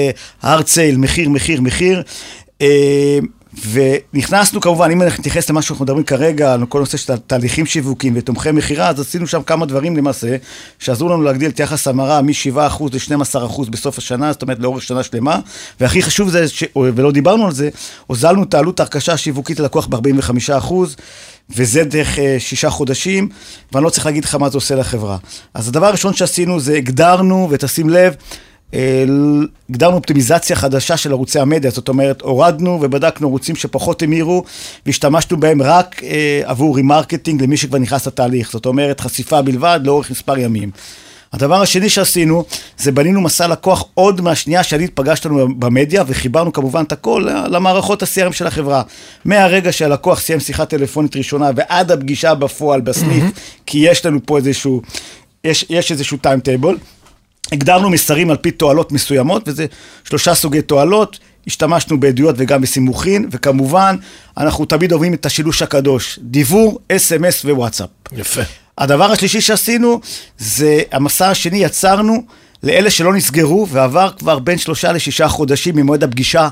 הארד 0.42 0.66
סייל, 0.66 0.96
מחיר, 0.96 1.28
מחיר, 1.30 1.60
מחיר. 1.60 2.02
ונכנסנו 3.72 4.60
כמובן, 4.60 4.90
אם 4.90 5.02
אנחנו 5.02 5.20
נתייחס 5.20 5.50
למה 5.50 5.62
שאנחנו 5.62 5.84
מדברים 5.84 6.04
כרגע, 6.04 6.52
על 6.52 6.66
כל 6.66 6.78
נושא 6.78 6.96
של 6.96 7.16
תהליכים 7.16 7.66
שיווקיים 7.66 8.12
ותומכי 8.16 8.52
מכירה, 8.52 8.88
אז 8.88 9.00
עשינו 9.00 9.26
שם 9.26 9.42
כמה 9.42 9.66
דברים 9.66 9.96
למעשה, 9.96 10.36
שעזרו 10.78 11.08
לנו 11.08 11.22
להגדיל 11.22 11.50
את 11.50 11.60
יחס 11.60 11.88
המרה 11.88 12.22
מ-7% 12.22 12.82
ל-12% 12.92 13.70
בסוף 13.70 13.98
השנה, 13.98 14.32
זאת 14.32 14.42
אומרת 14.42 14.58
לאורך 14.58 14.82
שנה 14.82 15.02
שלמה, 15.02 15.40
והכי 15.80 16.02
חשוב 16.02 16.30
זה, 16.30 16.48
ש... 16.48 16.64
ולא 16.76 17.12
דיברנו 17.12 17.46
על 17.46 17.52
זה, 17.52 17.68
הוזלנו 18.06 18.42
את 18.42 18.54
העלות 18.54 18.80
ההרכשה 18.80 19.12
השיווקית 19.12 19.60
ללקוח 19.60 19.86
ב-45%. 19.86 20.74
וזה 21.50 21.84
דרך 21.84 22.18
אה, 22.18 22.36
שישה 22.38 22.70
חודשים, 22.70 23.28
ואני 23.72 23.84
לא 23.84 23.90
צריך 23.90 24.06
להגיד 24.06 24.24
לך 24.24 24.34
מה 24.34 24.48
זה 24.48 24.56
עושה 24.56 24.74
לחברה. 24.74 25.16
אז 25.54 25.68
הדבר 25.68 25.86
הראשון 25.86 26.14
שעשינו 26.14 26.60
זה 26.60 26.76
הגדרנו, 26.76 27.48
ותשים 27.50 27.90
לב, 27.90 28.14
הגדרנו 28.72 29.96
אופטימיזציה 29.96 30.56
חדשה 30.56 30.96
של 30.96 31.12
ערוצי 31.12 31.38
המדיה, 31.38 31.70
זאת 31.70 31.88
אומרת, 31.88 32.20
הורדנו 32.20 32.78
ובדקנו 32.82 33.28
ערוצים 33.28 33.56
שפחות 33.56 34.02
המירו, 34.02 34.44
והשתמשנו 34.86 35.40
בהם 35.40 35.62
רק 35.62 36.02
אה, 36.04 36.40
עבור 36.44 36.76
remarketing 36.76 37.42
למי 37.42 37.56
שכבר 37.56 37.78
נכנס 37.78 38.06
לתהליך, 38.06 38.52
זאת 38.52 38.66
אומרת, 38.66 39.00
חשיפה 39.00 39.42
בלבד 39.42 39.80
לאורך 39.84 40.10
מספר 40.10 40.38
ימים. 40.38 40.70
הדבר 41.32 41.62
השני 41.62 41.88
שעשינו, 41.88 42.44
זה 42.78 42.92
בנינו 42.92 43.20
מסע 43.20 43.46
לקוח 43.46 43.84
עוד 43.94 44.20
מהשנייה 44.20 44.62
שעלית 44.62 44.90
פגשת 44.94 45.26
לנו 45.26 45.54
במדיה, 45.58 46.04
וחיברנו 46.06 46.52
כמובן 46.52 46.82
את 46.82 46.92
הכל 46.92 47.26
למערכות 47.50 48.02
ה-CRM 48.02 48.32
של 48.32 48.46
החברה. 48.46 48.82
מהרגע 49.24 49.72
שהלקוח 49.72 50.20
סיים 50.20 50.40
שיחה 50.40 50.66
טלפונית 50.66 51.16
ראשונה 51.16 51.50
ועד 51.56 51.92
הפגישה 51.92 52.34
בפועל 52.34 52.80
בסניף, 52.80 53.24
כי 53.66 53.78
יש 53.78 54.06
לנו 54.06 54.18
פה 54.26 54.36
איזשהו, 54.36 54.82
יש, 55.44 55.66
יש 55.70 55.92
איזשהו 55.92 56.18
timetable. 56.18 56.78
הגדרנו 57.52 57.90
מסרים 57.90 58.30
על 58.30 58.36
פי 58.36 58.50
תועלות 58.50 58.92
מסוימות, 58.92 59.42
וזה 59.46 59.66
שלושה 60.04 60.34
סוגי 60.34 60.62
תועלות, 60.62 61.18
השתמשנו 61.46 62.00
בעדויות 62.00 62.34
וגם 62.38 62.60
בסימוכין, 62.60 63.28
וכמובן, 63.30 63.96
אנחנו 64.36 64.64
תמיד 64.64 64.92
אוהבים 64.92 65.14
את 65.14 65.26
השילוש 65.26 65.62
הקדוש, 65.62 66.18
דיבור, 66.22 66.80
אס.אם.אס 66.92 67.44
ווואטסאפ. 67.44 67.88
יפה. 68.12 68.42
הדבר 68.78 69.12
השלישי 69.12 69.40
שעשינו, 69.40 70.00
זה 70.38 70.80
המסע 70.92 71.30
השני 71.30 71.64
יצרנו 71.64 72.22
לאלה 72.62 72.90
שלא 72.90 73.14
נסגרו, 73.14 73.68
ועבר 73.68 74.10
כבר 74.18 74.38
בין 74.38 74.58
שלושה 74.58 74.92
לשישה 74.92 75.28
חודשים 75.28 75.76
ממועד 75.76 76.04
הפגישה 76.04 76.48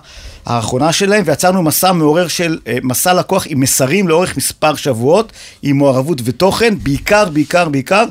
האחרונה 0.46 0.92
שלהם, 0.92 1.22
ויצרנו 1.26 1.62
מסע 1.62 1.92
מעורר 1.92 2.28
של, 2.28 2.59
אה, 2.66 2.78
מסע 2.82 3.14
לקוח 3.14 3.46
עם 3.48 3.61
מסרים 3.61 4.09
לאורך 4.09 4.37
מספר 4.37 4.74
שבועות, 4.74 5.32
עם 5.62 5.78
מעורבות 5.78 6.20
ותוכן, 6.24 6.74
בעיקר, 6.82 7.28
בעיקר, 7.28 7.68
בעיקר. 7.68 8.04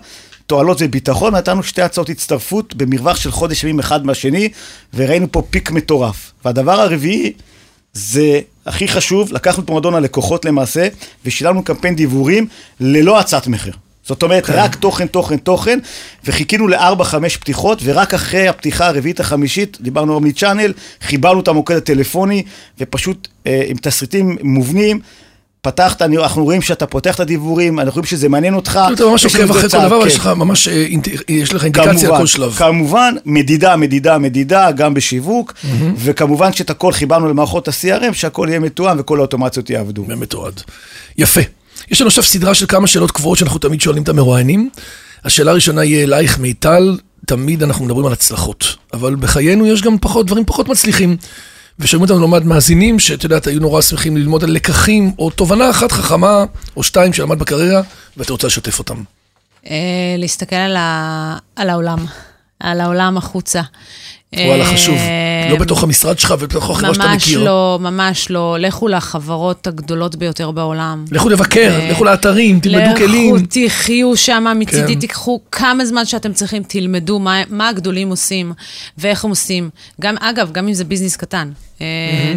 תועלות 0.47 0.77
וביטחון, 0.81 1.35
נתנו 1.35 1.63
שתי 1.63 1.81
הצעות 1.81 2.09
הצטרפות 2.09 2.75
במרווח 2.75 3.17
של 3.17 3.31
חודש 3.31 3.63
ימים 3.63 3.79
אחד 3.79 4.05
מהשני, 4.05 4.49
וראינו 4.93 5.31
פה 5.31 5.41
פיק 5.49 5.71
מטורף. 5.71 6.31
והדבר 6.45 6.81
הרביעי, 6.81 7.33
זה 7.93 8.39
הכי 8.65 8.87
חשוב, 8.87 9.33
לקחנו 9.33 9.63
את 9.63 9.69
מועדון 9.69 9.95
הלקוחות 9.95 10.45
למעשה, 10.45 10.87
ושילמנו 11.25 11.63
קמפיין 11.63 11.95
דיוורים 11.95 12.47
ללא 12.79 13.19
הצעת 13.19 13.47
מחיר. 13.47 13.73
זאת 14.03 14.23
אומרת, 14.23 14.49
רק 14.49 14.75
תוכן, 14.75 15.07
תוכן, 15.07 15.37
תוכן, 15.37 15.79
וחיכינו 16.25 16.67
לארבע, 16.67 17.03
חמש 17.03 17.37
פתיחות, 17.37 17.79
ורק 17.83 18.13
אחרי 18.13 18.47
הפתיחה 18.47 18.87
הרביעית 18.87 19.19
החמישית, 19.19 19.77
דיברנו 19.81 20.13
אומני 20.13 20.33
צ'אנל, 20.33 20.73
חיברנו 21.01 21.39
את 21.39 21.47
המוקד 21.47 21.75
הטלפוני, 21.75 22.43
ופשוט 22.79 23.27
אה, 23.47 23.63
עם 23.67 23.77
תסריטים 23.77 24.37
מובנים. 24.41 24.99
פתחת, 25.65 26.01
אנחנו 26.01 26.43
רואים 26.43 26.61
שאתה 26.61 26.85
פותח 26.85 27.15
את 27.15 27.19
הדיוורים, 27.19 27.79
אנחנו 27.79 27.93
רואים 27.93 28.05
שזה 28.05 28.29
מעניין 28.29 28.53
אותך. 28.53 28.79
אתה 28.93 29.05
ממש 29.05 29.25
עוקב 29.25 29.51
אחרי 29.51 29.69
כל 29.69 29.85
דבר, 29.85 30.01
כן. 30.01 30.07
יש 30.07 30.15
לך 30.15 30.27
ממש, 30.27 30.67
אה, 30.67 30.85
יש 31.29 31.53
לך 31.53 31.63
אינדיקציה 31.63 32.09
על 32.09 32.17
כל 32.17 32.27
שלב. 32.27 32.53
כמובן, 32.53 33.15
מדידה, 33.25 33.75
מדידה, 33.75 34.17
מדידה, 34.17 34.71
גם 34.71 34.93
בשיווק, 34.93 35.53
וכמובן 35.97 36.53
שאת 36.53 36.69
הכל 36.69 36.91
חיברנו 36.91 37.29
למערכות 37.29 37.67
ה-CRM, 37.67 38.13
שהכל 38.13 38.47
יהיה 38.49 38.59
מתואם 38.59 38.99
וכל 38.99 39.19
האוטומציות 39.19 39.69
יעבדו. 39.69 40.03
באמת 40.03 40.33
אוהד. 40.33 40.61
יפה. 41.17 41.41
יש 41.91 42.01
לנו 42.01 42.07
עכשיו 42.07 42.23
סדרה 42.23 42.53
של 42.53 42.65
כמה 42.65 42.87
שאלות 42.87 43.11
קבועות 43.11 43.37
שאנחנו 43.37 43.59
תמיד 43.59 43.81
שואלים 43.81 44.03
את 44.03 44.09
המרואיינים. 44.09 44.69
השאלה 45.23 45.51
הראשונה 45.51 45.83
יהיה 45.83 46.03
אלייך 46.03 46.39
מיטל, 46.39 46.97
תמיד 47.25 47.63
אנחנו 47.63 47.85
מדברים 47.85 48.05
על 48.05 48.13
הצלחות, 48.13 48.75
אבל 48.93 49.15
בחיינו 49.15 49.67
יש 49.67 49.81
גם 49.81 49.97
פחות 50.01 50.25
דברים 50.25 50.45
פחות 50.45 50.67
מצליחים. 50.67 51.17
ושומעים 51.79 52.11
אותנו 52.11 52.27
מעט 52.27 52.43
מאזינים, 52.43 52.99
שאת 52.99 53.23
יודעת, 53.23 53.47
היו 53.47 53.59
נורא 53.59 53.81
שמחים 53.81 54.17
ללמוד 54.17 54.43
על 54.43 54.51
לקחים, 54.51 55.11
או 55.19 55.29
תובנה 55.29 55.69
אחת 55.69 55.91
חכמה, 55.91 56.43
או 56.77 56.83
שתיים 56.83 57.13
שלמד 57.13 57.39
בקריירה, 57.39 57.81
ואתה 58.17 58.31
רוצה 58.31 58.47
לשתף 58.47 58.79
אותם. 58.79 59.03
אה, 59.69 60.15
להסתכל 60.17 60.55
על, 60.55 60.75
ה... 60.75 61.37
על 61.55 61.69
העולם, 61.69 62.05
על 62.59 62.81
העולם 62.81 63.17
החוצה. 63.17 63.61
וואלה, 64.33 64.65
חשוב. 64.65 64.97
לא 65.49 65.57
בתוך 65.57 65.83
המשרד 65.83 66.19
שלך 66.19 66.33
ובתוך 66.39 66.69
החברה 66.69 66.93
שאתה 66.93 67.13
מכיר. 67.15 67.39
ממש 67.39 67.45
לא, 67.47 67.77
ממש 67.81 68.29
לא. 68.29 68.57
לכו 68.59 68.87
לחברות 68.87 69.67
הגדולות 69.67 70.15
ביותר 70.15 70.51
בעולם. 70.51 71.05
לכו 71.11 71.29
לבקר, 71.29 71.79
לכו 71.91 72.03
לאתרים, 72.03 72.59
תלמדו 72.59 72.95
כלים. 72.97 73.35
לכו, 73.35 73.45
תחיו 73.49 74.17
שם, 74.17 74.45
מצידי 74.59 74.93
כן. 74.93 74.99
תיקחו 74.99 75.39
כמה 75.51 75.85
זמן 75.85 76.05
שאתם 76.05 76.33
צריכים, 76.33 76.63
תלמדו 76.63 77.19
מה, 77.19 77.41
מה 77.49 77.69
הגדולים 77.69 78.09
עושים 78.09 78.53
ואיך 78.97 79.25
הם 79.25 79.29
עושים. 79.29 79.69
גם, 80.01 80.15
אגב, 80.19 80.51
גם 80.51 80.67
אם 80.67 80.73
זה 80.73 80.83
ביזנס 80.83 81.15
קטן, 81.15 81.49
אה, 81.49 81.64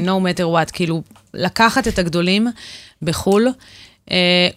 no 0.04 0.20
matter 0.20 0.44
what, 0.44 0.72
כאילו, 0.72 1.02
לקחת 1.34 1.88
את 1.88 1.98
הגדולים 1.98 2.46
בחו"ל, 3.02 3.46
אה, 3.46 3.52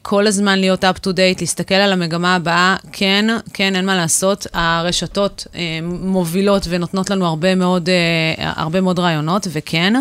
כל 0.01 0.27
הזמן 0.27 0.59
להיות 0.59 0.83
up 0.83 0.97
to 1.07 1.09
date, 1.09 1.39
להסתכל 1.39 1.75
על 1.75 1.93
המגמה 1.93 2.35
הבאה, 2.35 2.75
כן, 2.91 3.25
כן, 3.53 3.75
אין 3.75 3.85
מה 3.85 3.95
לעשות, 3.95 4.47
הרשתות 4.53 5.47
אה, 5.55 5.61
מובילות 5.83 6.65
ונותנות 6.69 7.09
לנו 7.09 7.25
הרבה 7.25 7.55
מאוד, 7.55 7.89
אה, 7.89 8.51
הרבה 8.55 8.81
מאוד 8.81 8.99
רעיונות, 8.99 9.47
וכן, 9.51 9.93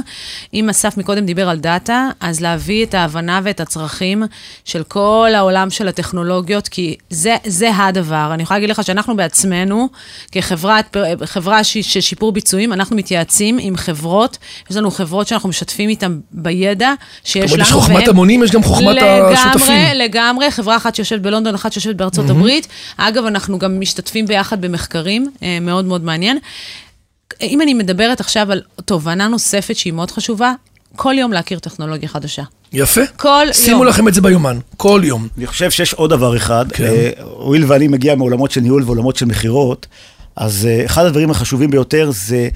אם 0.54 0.68
אסף 0.68 0.96
מקודם 0.96 1.26
דיבר 1.26 1.48
על 1.48 1.58
דאטה, 1.58 2.08
אז 2.20 2.40
להביא 2.40 2.84
את 2.86 2.94
ההבנה 2.94 3.40
ואת 3.44 3.60
הצרכים 3.60 4.22
של 4.64 4.82
כל 4.82 5.30
העולם 5.34 5.70
של 5.70 5.88
הטכנולוגיות, 5.88 6.68
כי 6.68 6.96
זה, 7.10 7.36
זה 7.46 7.70
הדבר. 7.76 8.30
אני 8.34 8.42
יכולה 8.42 8.58
להגיד 8.58 8.70
לך 8.70 8.84
שאנחנו 8.84 9.16
בעצמנו, 9.16 9.88
כחברת, 10.32 10.96
חברה 11.24 11.64
ש- 11.64 11.78
של 11.78 12.00
שיפור 12.00 12.32
ביצועים, 12.32 12.72
אנחנו 12.72 12.96
מתייעצים 12.96 13.58
עם 13.60 13.76
חברות, 13.76 14.38
יש 14.70 14.76
לנו 14.76 14.90
חברות 14.90 15.26
שאנחנו 15.28 15.48
משתפים 15.48 15.88
איתן 15.88 16.18
בידע 16.32 16.92
שיש 17.24 17.50
זאת 17.50 17.58
אומרת, 17.58 17.68
לנו. 17.70 17.78
יש 17.78 17.84
חוכמת 17.84 18.08
המונים, 18.08 18.42
יש 18.44 18.50
גם 18.50 18.62
חוכמת 18.62 18.96
השותפים. 19.02 19.39
לגמרי, 19.46 19.90
לגמרי, 19.94 20.50
חברה 20.50 20.76
אחת 20.76 20.94
שיושבת 20.94 21.20
בלונדון, 21.20 21.54
אחת 21.54 21.72
שיושבת 21.72 21.96
בארצות 21.96 22.26
mm-hmm. 22.26 22.30
הברית. 22.30 22.68
אגב, 22.96 23.24
אנחנו 23.24 23.58
גם 23.58 23.80
משתתפים 23.80 24.26
ביחד 24.26 24.60
במחקרים, 24.60 25.30
אה, 25.42 25.58
מאוד 25.60 25.84
מאוד 25.84 26.04
מעניין. 26.04 26.38
אם 27.42 27.62
אני 27.62 27.74
מדברת 27.74 28.20
עכשיו 28.20 28.52
על 28.52 28.62
תובנה 28.84 29.28
נוספת 29.28 29.76
שהיא 29.76 29.92
מאוד 29.92 30.10
חשובה, 30.10 30.52
כל 30.96 31.14
יום 31.18 31.32
להכיר 31.32 31.58
טכנולוגיה 31.58 32.08
חדשה. 32.08 32.42
יפה. 32.72 33.00
כל 33.16 33.46
שימו 33.52 33.78
יום. 33.78 33.86
לכם 33.86 34.08
את 34.08 34.14
זה 34.14 34.20
ביומן, 34.20 34.58
כל 34.76 35.00
יום. 35.04 35.28
אני 35.38 35.46
חושב 35.46 35.70
שיש 35.70 35.94
עוד 35.94 36.10
דבר 36.10 36.36
אחד, 36.36 36.72
כן. 36.72 36.84
אה, 36.84 37.10
הואיל 37.22 37.64
ואני 37.68 37.88
מגיע 37.88 38.14
מעולמות 38.14 38.50
של 38.50 38.60
ניהול 38.60 38.82
ועולמות 38.82 39.16
של 39.16 39.26
מכירות, 39.26 39.86
אז 40.36 40.66
אה, 40.66 40.84
אחד 40.84 41.04
הדברים 41.06 41.30
החשובים 41.30 41.70
ביותר 41.70 42.10
זה 42.12 42.48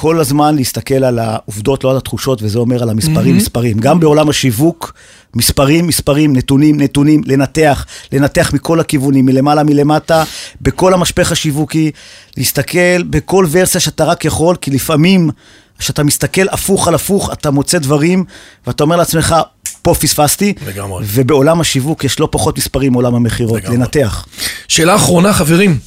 כל 0.00 0.20
הזמן 0.20 0.56
להסתכל 0.56 1.04
על 1.04 1.18
העובדות, 1.18 1.84
לא 1.84 1.90
על 1.90 1.96
התחושות, 1.96 2.42
וזה 2.42 2.58
אומר 2.58 2.82
על 2.82 2.90
המספרים, 2.90 3.34
Mm-hmm. 3.34 3.40
מספרים. 3.40 3.78
גם 3.78 4.00
בעולם 4.00 4.28
השיווק, 4.28 4.94
מספרים, 5.36 5.86
מספרים, 5.86 6.36
נתונים, 6.36 6.80
נתונים, 6.80 7.22
לנתח, 7.26 7.86
לנתח 8.12 8.50
מכל 8.54 8.80
הכיוונים, 8.80 9.26
מלמעלה, 9.26 9.62
מלמטה, 9.62 10.24
בכל 10.60 10.94
המשפך 10.94 11.32
השיווקי, 11.32 11.90
להסתכל 12.36 13.02
בכל 13.02 13.46
ורסיה 13.50 13.80
שאתה 13.80 14.04
רק 14.04 14.24
יכול, 14.24 14.56
כי 14.56 14.70
לפעמים, 14.70 15.30
כשאתה 15.78 16.02
מסתכל 16.04 16.48
הפוך 16.50 16.88
על 16.88 16.94
הפוך, 16.94 17.32
אתה 17.32 17.50
מוצא 17.50 17.78
דברים, 17.78 18.24
ואתה 18.66 18.84
אומר 18.84 18.96
לעצמך, 18.96 19.34
פה 19.82 19.94
פספסתי, 19.94 20.54
לגמרי. 20.66 21.04
ובעולם 21.08 21.60
השיווק 21.60 22.04
יש 22.04 22.20
לא 22.20 22.28
פחות 22.32 22.58
מספרים 22.58 22.92
מעולם 22.92 23.14
המכירות. 23.14 23.64
לנתח. 23.64 24.26
שאלה 24.68 24.94
אחרונה, 24.96 25.32
חברים. 25.32 25.78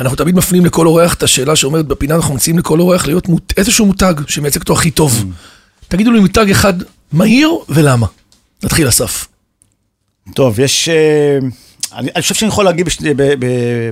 אנחנו 0.00 0.16
תמיד 0.16 0.34
מפנים 0.34 0.64
לכל 0.64 0.86
אורח 0.86 1.14
את 1.14 1.22
השאלה 1.22 1.56
שאומרת 1.56 1.86
בפינה, 1.86 2.14
אנחנו 2.14 2.34
מציעים 2.34 2.58
לכל 2.58 2.80
אורח 2.80 3.06
להיות 3.06 3.28
מות... 3.28 3.52
איזשהו 3.56 3.86
מותג 3.86 4.14
שמייצג 4.26 4.60
אותו 4.60 4.72
הכי 4.72 4.90
טוב. 4.90 5.24
תגידו 5.88 6.12
לי 6.12 6.20
מותג 6.20 6.50
אחד 6.50 6.74
מהיר 7.12 7.50
ולמה. 7.68 8.06
נתחיל, 8.62 8.88
אסף. 8.88 9.28
טוב, 10.34 10.60
יש... 10.60 10.88
אה, 10.88 11.38
אני, 11.96 12.10
אני 12.14 12.22
חושב 12.22 12.34
שאני 12.34 12.48
יכול 12.48 12.64
להגיד 12.64 12.86
בשני, 12.86 13.14
ב, 13.14 13.22
ב, 13.22 13.46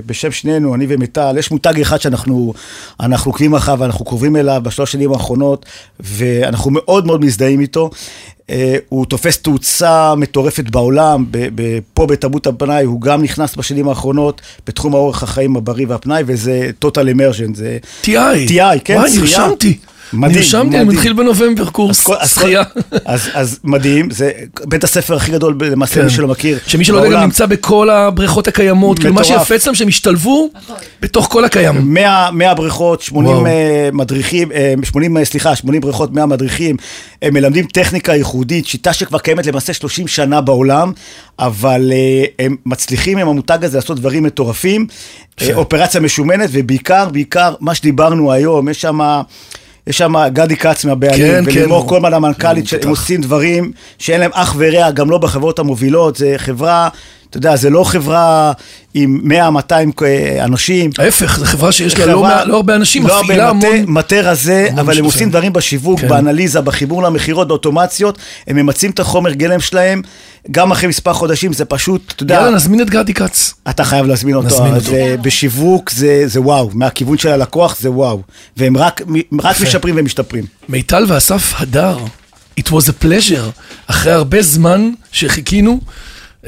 בשם 0.05 0.31
שנינו, 0.31 0.75
אני 0.75 0.85
ומיטל, 0.89 1.35
יש 1.37 1.51
מותג 1.51 1.79
אחד 1.81 2.01
שאנחנו 2.01 2.53
אנחנו 2.99 3.31
עוקבים 3.31 3.55
אחריו 3.55 3.79
ואנחנו 3.79 4.05
קרובים 4.05 4.35
אליו 4.35 4.61
בשלוש 4.63 4.91
שנים 4.91 5.13
האחרונות, 5.13 5.65
ואנחנו 5.99 6.71
מאוד 6.71 7.05
מאוד 7.05 7.25
מזדהים 7.25 7.59
איתו. 7.59 7.89
אה, 8.49 8.75
הוא 8.89 9.05
תופס 9.05 9.37
תאוצה 9.37 10.15
מטורפת 10.15 10.69
בעולם, 10.69 11.25
פה 11.93 12.05
בתרבות 12.05 12.47
הפנאי, 12.47 12.83
הוא 12.83 13.01
גם 13.01 13.23
נכנס 13.23 13.55
בשנים 13.55 13.87
האחרונות 13.87 14.41
בתחום 14.67 14.95
האורך 14.95 15.23
החיים 15.23 15.57
הבריא 15.57 15.85
והפנאי, 15.89 16.23
וזה 16.25 16.69
total 16.85 17.15
immersion, 17.15 17.55
זה... 17.55 17.77
TI. 18.03 18.07
TI, 18.49 18.79
כן, 18.83 18.95
וואי. 18.95 19.17
נרשמתי. 19.19 19.77
מדהים, 20.13 20.37
נרשמתי, 20.37 20.77
אני. 20.77 20.83
מתחיל 20.83 21.13
בנובמבר 21.13 21.69
קורס 21.69 22.07
שחייה. 22.25 22.63
אז, 23.05 23.29
אז 23.33 23.59
מדהים, 23.63 24.11
זה 24.11 24.31
בית 24.65 24.83
הספר 24.83 25.15
הכי 25.15 25.31
גדול 25.31 25.57
למעשה, 25.61 25.95
כן. 25.95 26.03
מי 26.03 26.09
שלא 26.09 26.27
מכיר. 26.27 26.57
שמי 26.67 26.85
שלא 26.85 26.97
יודע 26.97 27.15
גם. 27.15 27.23
נמצא 27.23 27.45
בכל 27.45 27.89
הבריכות 27.89 28.47
הקיימות, 28.47 28.99
כאילו 28.99 29.13
מה. 29.13 29.23
שיפה 29.23 29.55
אצלם 29.55 29.75
שהם 29.75 29.87
השתלבו 29.87 30.49
בתוך 31.01 31.27
כל 31.31 31.45
הקיים. 31.45 31.93
100, 31.93 32.29
100 32.31 32.53
בריכות, 32.53 33.01
80 33.01 33.35
וואו. 33.35 33.45
אה, 33.45 33.89
מדריכים, 33.93 34.51
אה, 34.51 34.73
80, 34.83 35.17
אה, 35.17 35.25
סליחה, 35.25 35.55
80 35.55 35.81
בריכות, 35.81 36.13
100 36.13 36.25
מדריכים. 36.25 36.77
הם 37.21 37.33
מלמדים 37.33 37.65
טכניקה 37.65 38.15
ייחודית, 38.15 38.67
שיטה 38.67 38.93
שכבר 38.93 39.19
קיימת 39.19 39.45
למעשה 39.45 39.73
30 39.73 40.07
שנה 40.07 40.41
בעולם, 40.41 40.91
אבל 41.39 41.91
אה, 41.93 42.45
הם 42.45 42.55
מצליחים 42.65 43.17
עם 43.17 43.27
המותג 43.27 43.65
הזה 43.65 43.77
לעשות 43.77 43.99
דברים 43.99 44.23
מטורפים. 44.23 44.87
אה, 45.41 45.55
אופרציה 45.55 46.01
משומנת, 46.01 46.49
ובעיקר, 46.53 47.09
בעיקר, 47.09 47.53
מה 47.59 47.75
שדיברנו 47.75 48.31
היום, 48.31 48.69
יש 48.69 48.81
שם... 48.81 48.99
יש 49.89 49.97
שם 49.97 50.13
גדי 50.33 50.55
כץ 50.55 50.85
מהבעלים, 50.85 51.17
כן, 51.17 51.51
כן, 51.51 51.57
ולימור 51.57 51.77
הוא- 51.79 51.89
קולמן 51.89 52.13
המנכ"לית, 52.13 52.63
הוא 52.73 52.81
שהם. 52.81 52.89
עושים 52.89 53.21
דברים 53.21 53.71
שאין 53.99 54.19
להם 54.19 54.31
אח 54.33 54.55
ורע, 54.57 54.91
גם 54.91 55.09
לא 55.09 55.17
בחברות 55.17 55.59
המובילות, 55.59 56.15
זה 56.15 56.33
חברה, 56.37 56.89
אתה 57.29 57.37
יודע, 57.37 57.55
זה 57.55 57.69
לא 57.69 57.83
חברה 57.83 58.51
עם 58.93 59.21
100-200 59.23 60.03
אנשים. 60.43 60.89
ההפך, 60.97 61.39
זו 61.39 61.45
חברה 61.45 61.71
שיש 61.71 61.97
לה 61.99 62.05
לא 62.05 62.11
חברה- 62.11 62.29
מעט- 62.35 62.47
לא 62.47 62.55
הרבה 62.55 62.75
אנשים, 62.75 63.07
לא 63.07 63.23
מפעילה 63.23 63.47
הרבה, 63.47 63.67
המון. 63.67 63.79
מטה- 63.81 63.91
מטה 63.91 64.31
רזה, 64.31 64.65
המון 64.69 64.79
אבל 64.79 64.97
הם. 64.97 65.05
עושים 65.05 65.29
דברים 65.29 65.53
בשיווק, 65.53 65.99
כן. 65.99 66.07
באנליזה, 66.07 66.61
בחיבור 66.61 67.03
למכירות, 67.03 67.47
באוטומציות, 67.47 68.17
הם 68.47 68.55
ממצים 68.55 68.91
את 68.91 68.99
החומר 68.99 69.33
גלם 69.33 69.59
שלהם, 69.59 70.01
גם 70.51 70.71
אחרי 70.71 70.89
מספר 70.89 71.13
חודשים, 71.13 71.53
זה 71.53 71.65
פשוט, 71.65 72.13
אתה 72.15 72.23
יודע, 72.23 72.35
יאללה, 72.35 72.55
נזמין 72.55 72.81
את 72.81 72.89
גדי 72.89 73.13
כץ. 73.13 73.53
אתה 73.69 73.83
חייב 73.83 74.05
להזמין 74.05 74.35
אותו, 74.35 74.47
נזמין 74.47 74.75
אותו. 74.75 74.93
אה, 74.93 75.15
בשיווק 75.21 75.89
זה, 75.91 76.23
זה 76.25 76.41
וואו, 76.41 76.69
מהכיוון 76.73 77.17
של 77.17 77.29
הלקוח 77.29 77.77
זה 77.79 77.91
וואו, 77.91 78.21
והם 78.57 78.77
רק, 78.77 79.01
רק. 79.41 79.61
משפרים 79.61 79.95
ומשתפרים. 79.97 80.43
מיטל 80.69 81.05
ואסף 81.07 81.53
הדר, 81.57 81.97
it 82.59 82.63
was 82.63 82.87
a 82.89 83.03
pleasure. 83.05 83.49
אחרי 83.87 84.11
הרבה 84.11 84.41
זמן 84.41 84.89
שחיכינו, 85.11 85.79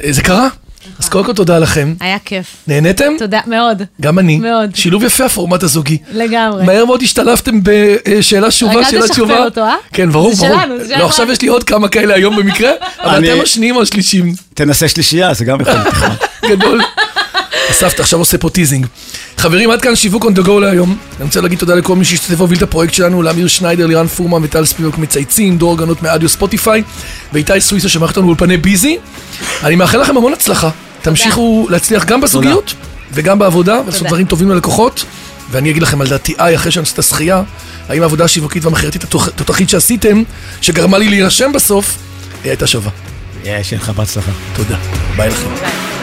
אה, 0.04 0.12
זה 0.12 0.22
קרה. 0.22 0.48
אז 0.98 1.08
קודם 1.08 1.24
כל 1.24 1.32
תודה 1.32 1.58
לכם. 1.58 1.94
היה 2.00 2.18
כיף. 2.24 2.56
נהניתם? 2.68 3.12
תודה, 3.18 3.40
מאוד. 3.46 3.82
גם 4.00 4.18
אני. 4.18 4.36
מאוד. 4.36 4.70
שילוב 4.76 5.04
יפה 5.04 5.24
הפורמט 5.24 5.62
הזוגי. 5.62 5.98
לגמרי. 6.12 6.64
מהר 6.64 6.84
מאוד 6.84 7.02
השתלבתם 7.02 7.60
בשאלה 7.62 8.48
תשובה, 8.48 8.72
רק 8.72 8.78
אל 8.78 8.90
שאלה 8.90 9.02
תשכפל 9.02 9.14
תשובה. 9.14 9.44
אותו, 9.44 9.60
אה? 9.60 9.74
כן, 9.92 10.10
ברור, 10.10 10.34
זה 10.34 10.46
ברור. 10.48 10.60
שלנו, 10.60 10.78
זה 10.78 10.82
לא, 10.82 10.88
שלנו. 10.88 11.06
עכשיו 11.06 11.30
יש 11.32 11.42
לי 11.42 11.48
עוד 11.48 11.64
כמה 11.64 11.88
כאלה 11.88 12.14
היום 12.14 12.36
במקרה, 12.36 12.70
אבל 13.00 13.24
אתם 13.24 13.42
השניים 13.42 13.76
או 13.76 13.82
השלישים. 13.82 14.34
תנסה 14.54 14.88
שלישייה, 14.88 15.34
זה 15.34 15.44
גם 15.44 15.60
יכול 15.60 15.72
להיות. 15.74 15.94
גדול. 16.50 16.80
אסף, 17.70 17.94
אתה 17.94 18.02
עכשיו 18.02 18.18
עושה 18.18 18.38
פה 18.38 18.50
teasing. 18.50 18.86
חברים, 19.38 19.70
עד 19.70 19.82
כאן 19.82 19.96
שיווק 19.96 20.24
on 20.24 20.38
the 20.38 20.46
go 20.46 20.50
להיום. 20.60 20.96
אני 21.16 21.24
רוצה 21.24 21.40
להגיד 21.40 21.58
תודה 21.58 21.74
לכל 21.74 21.96
מי 21.96 22.04
שהשתתף 22.04 22.34
והוביל 22.38 22.58
את 22.58 22.62
הפרויקט 22.62 22.94
שלנו, 22.94 23.22
לאמיר 23.22 23.48
שניידר, 23.48 23.86
לירן 23.86 24.06
פורמן 24.06 24.44
וטל 24.44 24.64
ספיבוק 24.64 24.98
מצייצים, 24.98 25.58
דור 25.58 25.78
גנות 25.78 26.02
מאדיו 26.02 26.28
ספוטיפיי, 26.28 26.82
ואיתי 27.32 27.60
סוויסה 27.60 27.88
שמערכת 27.88 28.16
אותנו 28.16 28.26
באולפני 28.34 28.56
ביזי. 28.56 28.98
אני 29.64 29.76
מאחל 29.76 30.00
לכם 30.00 30.16
המון 30.16 30.32
הצלחה. 30.32 30.70
תמשיכו 31.02 31.66
להצליח 31.70 32.04
גם 32.04 32.20
בזוגיות 32.20 32.74
וגם 33.12 33.38
בעבודה, 33.38 33.80
ולעשות. 33.86 34.06
דברים 34.06 34.26
טובים 34.26 34.50
ללקוחות. 34.50 35.04
ואני 35.50 35.70
אגיד 35.70 35.82
לכם 35.82 36.00
על 36.00 36.08
דעתי, 36.08 36.34
איי, 36.38 36.56
אחרי 36.56 36.72
שאני 36.72 36.80
עושה 36.82 36.94
את 36.94 36.98
השחייה, 36.98 37.42
האם 37.88 38.02
העבודה 38.02 38.24
השיווקית 38.24 38.64
והמכירתית 38.64 39.04
התותח- 39.04 39.28
התותחית 39.28 39.68
שעשיתם, 39.68 40.22
שגרמה 40.60 40.98
לי 40.98 41.08
להירשם 41.08 41.52
בסוף, 41.52 41.96
היא 42.44 42.50
הייתה 42.50 42.66
שווה. 42.66 42.90
יש 43.44 43.72
לך 43.72 43.88
בהצלחה. 43.90 44.30
תודה. 44.56 44.76
ביי 45.16 45.28
לכם. 45.28 45.48
ביי. 45.60 46.01